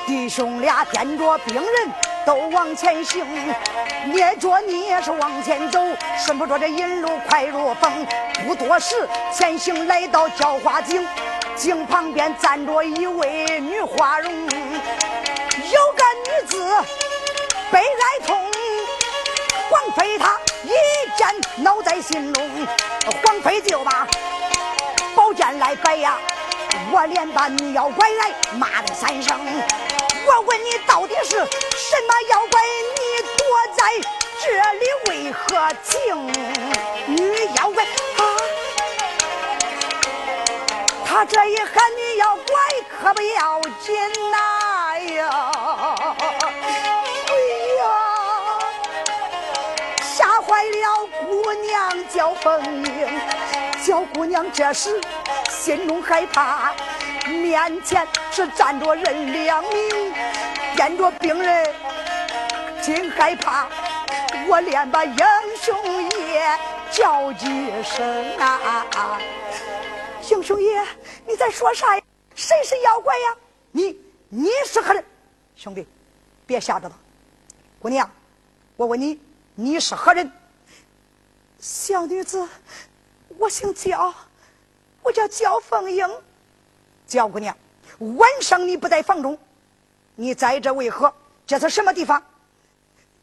[0.06, 1.92] 弟兄俩掂着病人。
[2.24, 3.22] 都往前行，
[4.06, 5.78] 捏着你也是往前走，
[6.16, 8.06] 顺不着这引路快如风。
[8.46, 11.06] 不多时，前行来到浇花井，
[11.54, 16.64] 井旁边站着一位女花容，有个女子
[17.70, 18.40] 悲哀痛。
[19.68, 20.70] 黄飞他一
[21.18, 21.28] 见
[21.62, 22.48] 恼在心中，
[23.22, 24.06] 黄飞就把
[25.14, 26.18] 宝剑来摆呀，
[26.92, 29.38] 我连把女妖怪来骂了三声。
[30.26, 32.60] 我问你，到底是什么妖怪？
[32.96, 33.46] 你躲
[33.76, 33.84] 在
[34.42, 36.26] 这里为何情？
[37.06, 38.20] 女妖怪啊！
[41.06, 42.54] 他这一喊女妖怪，
[42.98, 43.94] 可不要紧
[44.30, 44.36] 呐
[45.14, 45.24] 呀！
[50.46, 53.08] 坏了姑娘叫凤英，
[53.80, 54.44] 小姑娘。
[54.52, 55.00] 这时
[55.50, 56.74] 心中害怕。
[57.26, 60.14] 面前是站着人两名，
[60.76, 61.74] 见着病人
[62.82, 63.66] 真害怕。
[64.46, 65.16] 我连把英
[65.60, 65.74] 雄
[66.28, 66.58] 爷
[66.90, 67.46] 叫几
[67.82, 69.18] 声啊！
[70.30, 70.84] 英雄爷，
[71.26, 72.02] 你在说啥呀？
[72.34, 73.36] 谁是妖怪呀？
[73.72, 75.02] 你你是何人？
[75.56, 75.86] 兄弟，
[76.46, 76.94] 别吓着他。
[77.78, 78.10] 姑娘，
[78.76, 79.18] 我问你，
[79.54, 80.30] 你是何人？
[81.60, 82.46] 小女子，
[83.38, 84.12] 我姓焦，
[85.00, 86.06] 我叫焦凤英。
[87.06, 87.56] 焦姑娘，
[87.98, 89.38] 晚上你不在房中，
[90.16, 91.14] 你在这为何？
[91.46, 92.20] 这是什么地方？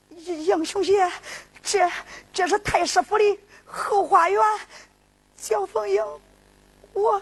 [0.09, 1.11] 英雄爷，
[1.61, 1.91] 这
[2.31, 4.41] 这是太师府的后花园。
[5.35, 6.01] 焦凤英，
[6.93, 7.21] 我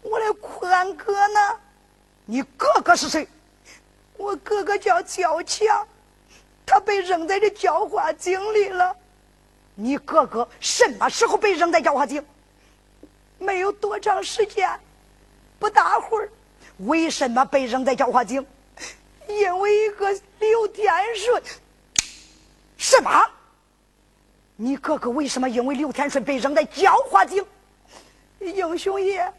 [0.00, 1.60] 我来哭俺哥呢。
[2.24, 3.28] 你哥哥是谁？
[4.16, 5.86] 我哥哥叫焦强，
[6.66, 8.96] 他被扔在这浇花井里了。
[9.74, 12.24] 你哥哥什么时候被扔在浇花井？
[13.38, 14.68] 没有多长时间。
[15.58, 16.30] 不大会儿，
[16.78, 18.44] 为什么被扔在浇花井？
[19.28, 21.42] 因为一个刘天顺。
[22.76, 23.30] 什么？
[24.56, 27.44] 你哥哥为什么因为刘天顺被扔在浇花井？
[28.40, 29.32] 英雄爷，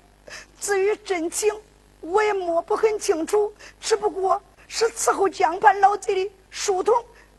[0.60, 1.54] 至于真情，
[2.02, 6.94] 我也摸不很清楚，只不过是伺候江畔老贼的书童。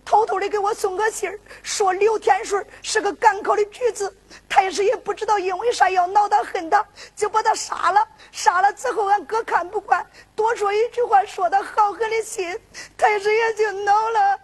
[0.06, 4.16] 偷偷的给我送个信儿，说刘天顺是个赶考的举子，
[4.48, 6.86] 太师也不知道因为啥要恼他恨他，
[7.16, 8.06] 就把他杀了。
[8.30, 12.56] 杀了之后，俺哥看不惯，多说一句话，说他好狠的心，
[12.96, 14.38] 太师也就恼了，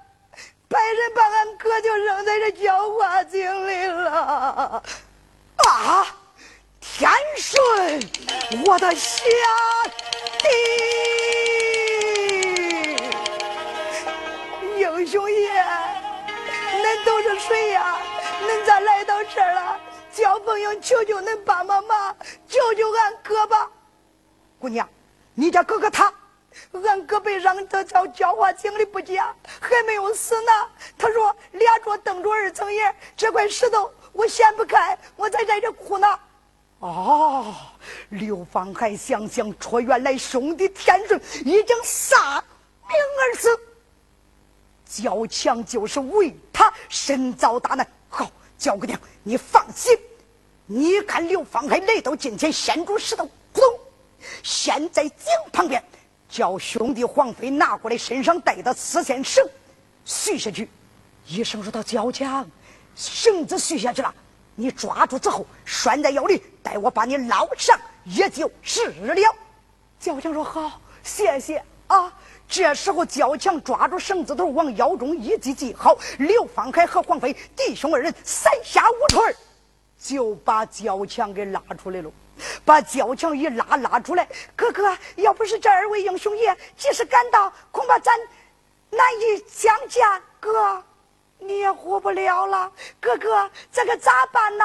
[0.69, 4.83] 派人把俺哥就扔在这教化井里了。
[5.59, 6.07] 啊，
[6.81, 8.01] 天顺，
[8.67, 9.25] 我的兄
[10.41, 11.02] 弟！
[15.03, 17.99] 英雄爷，恁都是谁呀？
[18.47, 19.81] 恁咋来到这儿了？
[20.13, 23.69] 焦凤英，求求恁帮帮忙，救救俺哥吧！
[24.61, 24.89] 姑娘，
[25.35, 26.15] 你家哥哥他，
[26.85, 30.53] 俺哥被扔到叫焦化井里不假，还没有死呢。
[30.97, 36.21] 他说俩桌凳着二层檐，这块石头我掀不开，我在在这哭呢。
[36.79, 37.53] 哦，
[38.11, 42.41] 刘芳还想想说，原来兄弟天顺已经杀
[42.87, 43.61] 命而死。
[44.93, 47.87] 焦强就是为他身遭大难。
[48.11, 49.97] 好，焦姑娘，你放心。
[50.67, 53.79] 你看刘芳海来到近前，掀住石头，扑通，
[54.43, 55.83] 陷在井旁边。
[56.29, 59.47] 叫兄弟黄飞拿过来身上带的丝线绳，
[60.05, 60.69] 续下去。
[61.27, 62.47] 医生说他焦强，
[62.95, 64.15] 绳子续下去了，
[64.55, 69.15] 你抓住之后拴在腰里，待我把你捞上，也就是了。
[69.99, 72.13] 焦强说好，谢谢啊。
[72.53, 75.97] 这时候，焦强抓住绳子头往腰中一系，系好。
[76.19, 79.35] 刘方海和黄飞弟兄二人三下五除二，
[79.99, 82.13] 就把焦强给拉出来了。
[82.63, 88.13] 把焦强一拉，拉出来，哥哥，要不是这二位英雄爷及时赶到，恐怕咱
[88.91, 90.03] 难以相见。
[90.39, 90.85] 哥，
[91.39, 92.71] 你也活不了了。
[93.01, 94.65] 哥哥，这可咋办呢？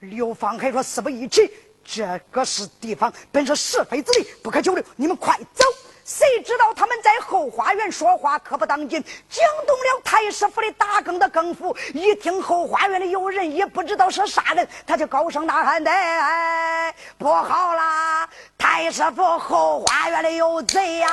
[0.00, 1.50] 刘方海说：“事不宜迟，
[1.82, 4.84] 这个是地方，本是是非之地，不可久留。
[4.96, 5.64] 你们快走。”
[6.04, 11.76] 谁知道他们在后花园说话可不当紧，惊动了太师府的打更的更夫。
[11.94, 18.28] 一听后花园里有人，也不知道是啥人，他就高声呐喊：“哎，不好啦！
[18.58, 21.08] 太师府后花园里有贼呀，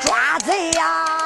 [0.00, 1.17] 抓贼呀！”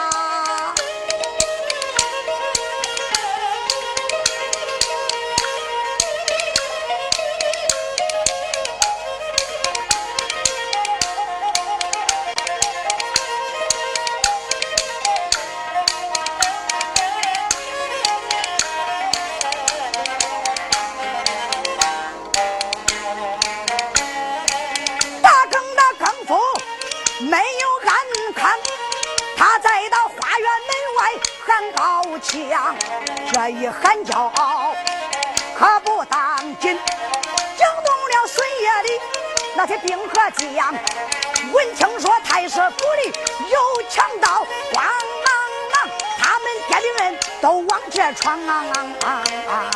[47.91, 49.09] 这窗啊啊啊
[49.49, 49.71] 啊，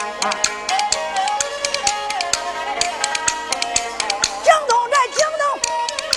[4.43, 5.43] 惊动这惊动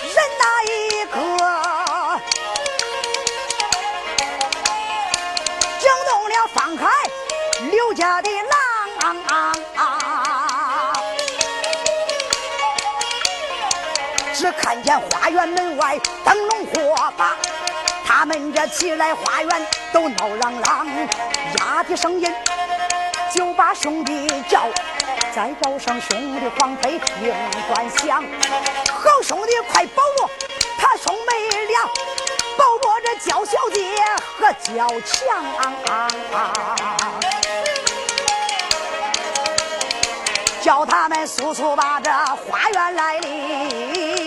[0.04, 1.18] 人那一刻，
[5.80, 6.82] 惊动了方海，
[7.70, 8.30] 刘家的
[9.02, 9.54] 郎啊，
[14.34, 17.36] 只看见花园门外灯笼火把，
[18.06, 19.68] 他们这起来花园。
[19.92, 20.88] 都闹嚷嚷，
[21.58, 22.34] 压低声音
[23.34, 24.68] 就把兄弟叫，
[25.34, 27.34] 再叫声兄弟黄飞听
[27.68, 28.24] 端详，
[28.92, 30.30] 好兄弟快保我，
[30.78, 31.34] 他兄妹
[31.68, 31.86] 俩
[32.58, 33.80] 保我这娇小姐
[34.40, 35.44] 和娇强。
[40.62, 44.19] 叫他们速速把这花园来临。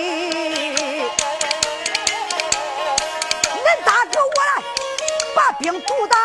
[5.63, 6.19] 把兵阻挡。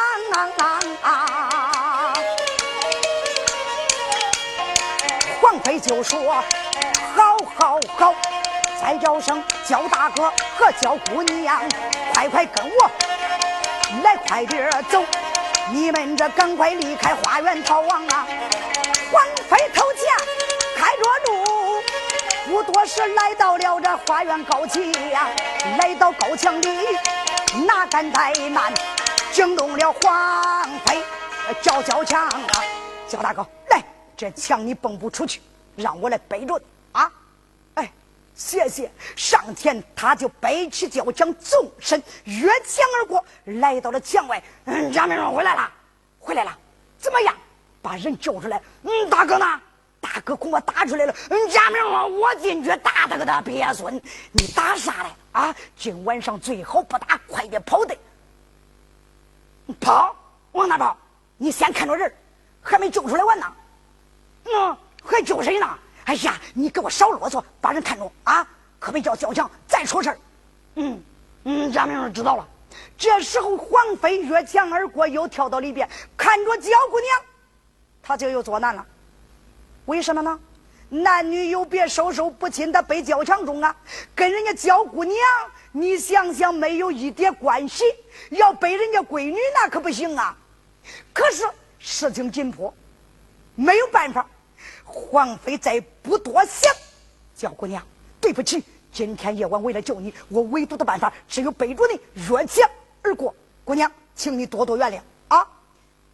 [5.39, 6.43] 黄飞就说：
[7.15, 8.15] 好好好，
[8.81, 11.61] 再叫声焦大哥和焦姑娘，
[12.13, 12.91] 快快跟我
[14.03, 15.05] 来，快点走！
[15.71, 18.25] 你们这赶快离开花园逃亡啊！
[19.11, 20.03] 黄飞头前
[20.75, 21.83] 开着路，
[22.47, 24.81] 不多时来到了这花园高墙，
[25.77, 26.97] 来到高墙里，
[27.67, 28.73] 哪敢怠慢，
[29.37, 31.03] 惊动了黄飞，
[31.61, 32.41] 叫叫强啊！
[33.07, 33.83] 焦大哥，来，
[34.15, 35.39] 这墙你蹦不出去，
[35.75, 36.59] 让我来背着
[36.91, 37.11] 啊！
[37.75, 37.91] 哎，
[38.33, 38.91] 谢谢！
[39.15, 44.41] 上前他就背起焦强，纵身越墙而过，来到了墙外。
[44.65, 45.71] 嗯，杨明荣回来了，
[46.19, 46.57] 回来了，
[46.97, 47.31] 怎么样？
[47.79, 49.45] 把人救出来，嗯，大哥呢？
[50.01, 51.13] 大哥给我打出来了。
[51.29, 54.01] 嗯贾明说：“我进去打他个他鳖孙！
[54.31, 55.09] 你打啥嘞？
[55.33, 57.95] 啊，今晚上最好不打，快点跑的！
[59.73, 60.15] 跑，
[60.51, 60.97] 往哪跑？
[61.37, 62.11] 你先看着人，
[62.61, 63.53] 还没救出来完呢。
[64.45, 65.67] 嗯，还救谁呢？
[66.05, 68.47] 哎呀，你给我少啰嗦，把人看着啊！
[68.79, 70.17] 可别叫小强再出事
[70.75, 71.03] 嗯
[71.43, 72.47] 嗯，贾明说知道了。
[72.97, 77.21] 这时候，黄飞越墙而过，又跳到里边，看着焦姑娘，
[78.01, 78.85] 他就又作难了。
[79.85, 80.39] 为什么呢？
[80.89, 83.75] 男女有别，授受不亲，他被焦强中啊，
[84.15, 85.17] 跟人家焦姑娘，
[85.71, 87.83] 你想想，没有一点关系，
[88.31, 90.35] 要背人家闺女，那可不行啊。
[91.13, 91.43] 可是
[91.79, 92.73] 事情紧迫，
[93.55, 94.27] 没有办法。
[94.83, 96.73] 皇妃再不多想，
[97.35, 97.85] 焦姑娘，
[98.21, 101.99] 对不起，今天夜晚为了救你，我唯独的办法只有背着你
[102.29, 102.69] 越墙。
[103.01, 105.47] 而过，姑娘，请你多多原谅啊！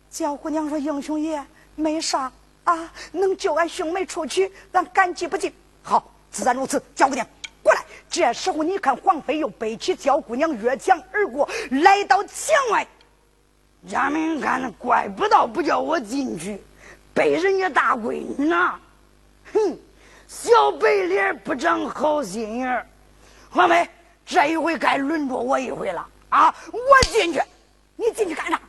[0.09, 1.43] 焦姑娘说：“英雄爷，
[1.75, 2.31] 没啥
[2.63, 6.81] 啊，能救俺兄妹出去，俺感激不尽。”好，自然如此。
[6.95, 7.25] 焦姑娘，
[7.63, 7.81] 过来。
[8.09, 12.85] 这时候，你看黄飞又背起焦姑娘越墙而过，来到墙外。
[13.89, 16.61] 贾明看，怪不到不叫我进去，
[17.13, 18.75] 背人家大闺女呢。
[19.51, 19.79] 哼，
[20.27, 22.85] 小白脸不长好心眼儿。
[23.49, 23.89] 黄飞，
[24.25, 26.07] 这一回该轮着我一回了。
[26.29, 26.53] 啊！
[26.71, 26.79] 我
[27.11, 27.41] 进去，
[27.95, 28.59] 你进去干啥？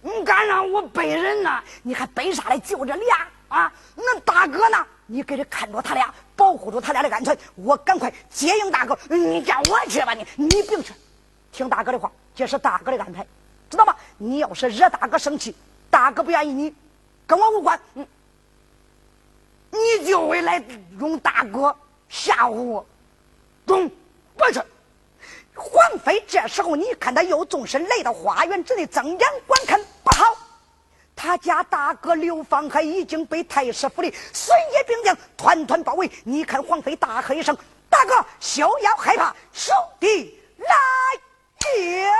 [0.00, 0.62] 你干啥？
[0.62, 3.28] 我背人呢，你还背啥来救这俩？
[3.48, 3.72] 啊！
[3.94, 4.86] 那大哥呢？
[5.06, 7.36] 你给这看着他俩，保护住他俩的安全。
[7.54, 8.98] 我赶快接应大哥。
[9.10, 10.94] 你叫我去吧，你你不用去，
[11.52, 13.26] 听大哥的话，这是大哥的安排，
[13.68, 13.94] 知道吗？
[14.16, 15.54] 你要是惹大哥生气，
[15.90, 16.74] 大哥不愿意你，
[17.26, 17.78] 跟我无关。
[19.70, 20.62] 你就会来
[20.98, 21.76] 用大哥
[22.08, 22.86] 吓唬我，
[23.66, 23.88] 中
[24.36, 24.60] 不去。
[25.54, 30.24] 黄飞这时候，你看他又纵身来到花园之内，睁眼观看，不好，
[31.22, 36.10] 他家大哥刘芳海已经被太师府里孙野兵将团团包围。
[36.24, 37.54] 你看皇妃大喝一声
[37.90, 40.74] ：“大哥，休要害怕，兄弟来
[41.76, 42.10] 也！”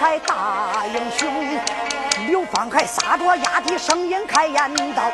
[0.00, 1.28] 海大英雄。
[2.26, 5.12] 刘方海撒着压低声音开言道：“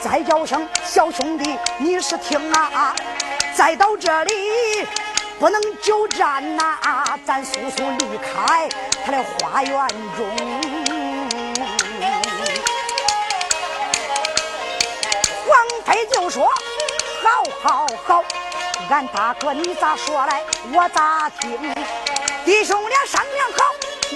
[0.00, 2.94] 再叫声小兄弟，你是听啊？
[3.52, 4.86] 再到这里
[5.40, 8.68] 不能久战呐，啊咱速速离开
[9.04, 10.24] 他的花园中。”
[15.84, 16.48] 飞就说
[17.24, 18.24] ：“好，好，好！
[18.88, 20.40] 俺大哥你咋说来，
[20.72, 21.58] 我咋听？
[22.44, 23.64] 弟兄俩商量好，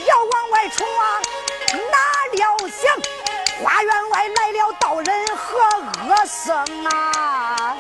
[0.05, 1.21] 要往外冲啊！
[1.91, 1.97] 哪
[2.33, 2.79] 料想
[3.63, 5.57] 花园外来了道人和
[6.09, 7.77] 恶僧啊！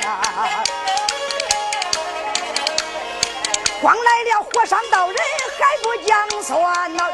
[3.80, 5.16] 光来了和尚道人
[5.58, 7.10] 还不讲算呐！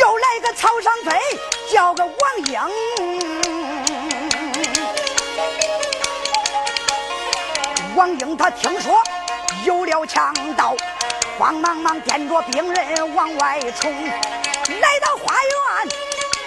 [0.00, 1.18] 又来个草上飞。”
[1.70, 2.14] 叫个王
[2.46, 2.58] 英，
[7.94, 8.98] 王英他听说
[9.66, 10.74] 有了强盗，
[11.38, 15.88] 慌忙忙掂着兵刃往外冲，来到花园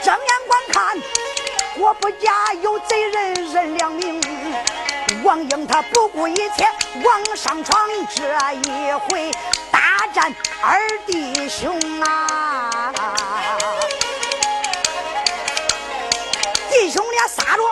[0.03, 1.01] 睁眼观看，
[1.77, 4.21] 我不假有贼人认良明。
[5.23, 6.67] 王英他不顾一切
[7.05, 8.25] 往上闯，这
[8.67, 9.31] 一回
[9.71, 12.93] 大战二弟兄啊！
[16.69, 17.63] 弟兄俩撒着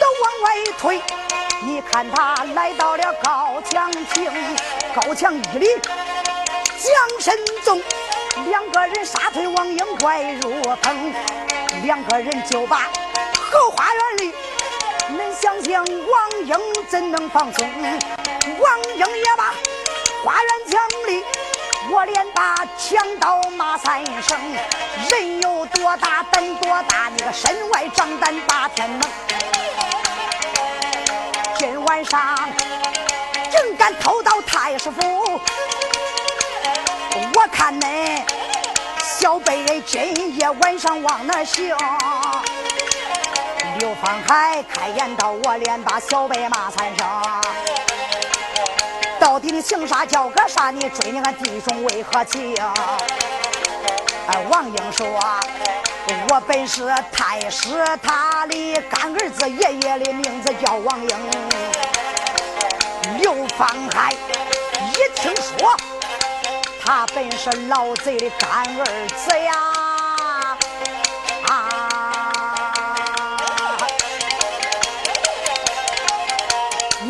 [0.00, 1.02] 都往外退，
[1.62, 4.32] 你看他来到了高墙亭，
[4.94, 5.66] 高墙一里
[6.78, 7.82] 将身纵，
[8.46, 11.12] 两个人杀退王英怪入坑，
[11.82, 12.88] 两个人就把
[13.50, 14.34] 后花园里
[15.10, 16.56] 恁想想王英
[16.88, 17.68] 怎能放松？
[18.60, 19.52] 王英也罢，
[20.24, 21.24] 花园墙里，
[21.90, 24.38] 我连把强盗骂三声。
[25.10, 29.00] 人有多大胆多大，你个身外张胆霸天门。
[31.58, 32.48] 今晚上
[33.50, 35.40] 竟敢偷到太师府，
[37.34, 38.22] 我看恁
[39.02, 41.74] 小辈今夜晚上往哪行？
[43.78, 47.06] 刘方海开言道：“我连把小辈骂三声，
[49.20, 50.70] 到底你姓啥叫个啥？
[50.70, 52.56] 你追你俺弟兄为何情？”
[54.28, 55.06] 哎，王英说
[56.28, 57.68] ：“我本是太师
[58.02, 61.08] 他的干儿子，爷爷的名字叫王英。”
[63.18, 64.12] 刘方海
[64.92, 65.76] 一听说，
[66.88, 69.52] 他本是老贼的干儿子呀。
[71.46, 71.52] 啊！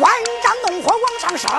[0.01, 0.11] 万
[0.43, 1.49] 丈怒火往上升，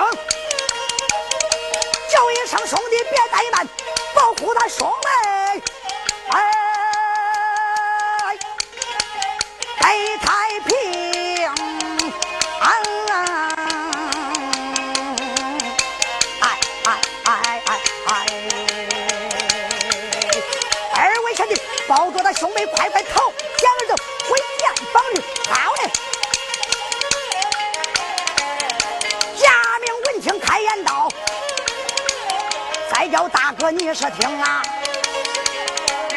[2.11, 3.67] 叫一声兄弟别怠慢，
[4.13, 5.63] 保护他兄妹，
[22.41, 23.21] 兄妹快快逃，
[23.59, 23.93] 蒋儿子
[24.27, 25.91] 回见方律，好嘞。
[29.37, 31.07] 贾明闻听开言道
[32.91, 34.63] ：“再叫大哥，你是听啊！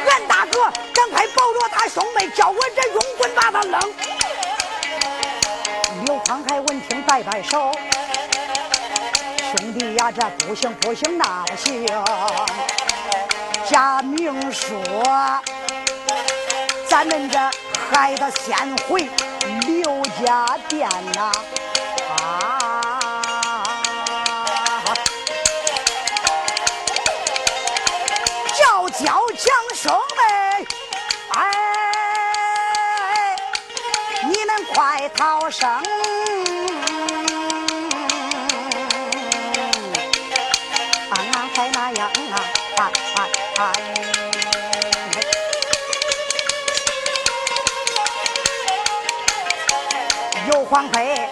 [0.08, 0.62] 俺大哥
[0.94, 3.78] 赶快抱着他兄妹，叫我这用棍把他扔。”
[6.06, 7.70] 刘康海闻听，摆摆手
[9.52, 11.86] ：“兄弟呀，这不行不行，那不行！
[13.68, 14.82] 贾明说，
[16.94, 17.36] 咱们这
[17.90, 19.10] 还得先回
[19.66, 21.32] 刘家店呐。”
[22.22, 23.00] 啊
[28.56, 28.86] 叫
[29.74, 30.64] 兄妹，
[31.32, 31.40] 哎，
[34.22, 35.68] 你们快逃生！
[35.68, 35.82] 啊，
[41.56, 42.38] 还那样啊，
[42.78, 42.80] 哎
[43.16, 43.18] 哎
[43.58, 44.13] 哎！
[50.64, 51.28] 黄飞，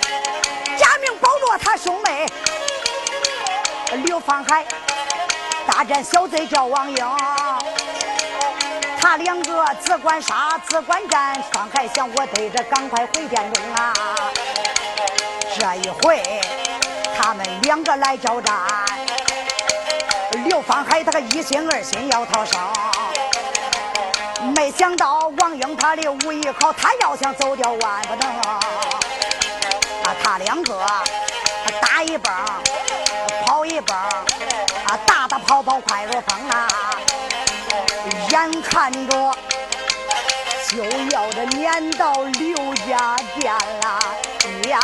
[0.79, 2.27] 贾明保着他兄妹，
[4.05, 4.65] 刘方海
[5.67, 7.17] 大战小贼叫王英。
[9.01, 13.93] 他两个只管杀，只管战，方海想我得着赶快回殿中啊！
[15.59, 16.41] 这一回
[17.19, 18.55] 他们两个来交战，
[20.45, 22.61] 刘方海他个一心二心要逃生，
[24.55, 28.33] 没想到王英他的武艺好，他要想走掉万不能
[30.23, 30.85] 他两个
[31.81, 32.33] 打一蹦，
[33.45, 36.69] 跑一蹦，啊打打跑跑快如风啊！
[38.31, 39.35] 眼看着
[40.71, 43.87] 就要这撵到刘家店了
[44.69, 44.81] 呀，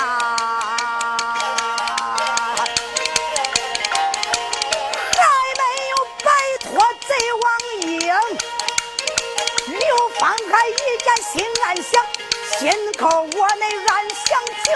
[5.17, 5.19] 还
[5.57, 6.29] 没有摆
[6.61, 6.69] 脱
[7.07, 7.09] 贼
[7.43, 7.47] 王
[7.83, 7.89] 英。
[9.67, 9.81] 刘
[10.19, 10.35] 方海
[10.69, 10.73] 一
[11.03, 11.33] 见心
[11.65, 11.91] 暗想，
[12.59, 12.59] 心
[12.99, 14.29] 口我内暗想
[14.65, 14.67] 情，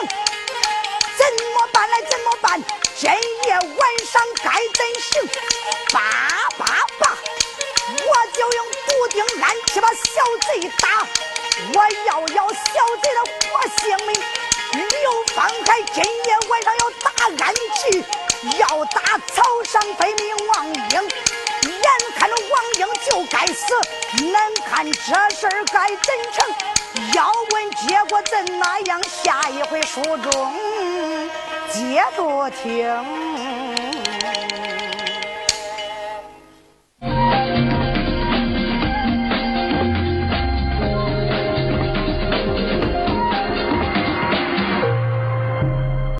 [1.38, 2.62] 怎么办来怎么办？
[2.96, 3.10] 今
[3.46, 5.28] 夜晚上该怎行？
[5.92, 6.00] 八
[6.58, 6.64] 八
[6.98, 7.16] 八！
[7.88, 10.02] 我就用毒钉暗器把小
[10.46, 11.06] 贼打，
[11.74, 12.62] 我要要小
[13.02, 14.22] 贼的活性命。
[14.72, 18.04] 刘方海今夜晚上要打暗器，
[18.58, 19.00] 要打
[19.32, 20.80] 草上飞命王英，眼
[22.16, 23.72] 看着王英就该死，
[24.32, 24.90] 难看这
[25.34, 26.44] 事儿该怎成？
[27.14, 29.00] 要问结果怎那样？
[29.04, 30.54] 下一回书中
[31.70, 32.84] 接着听。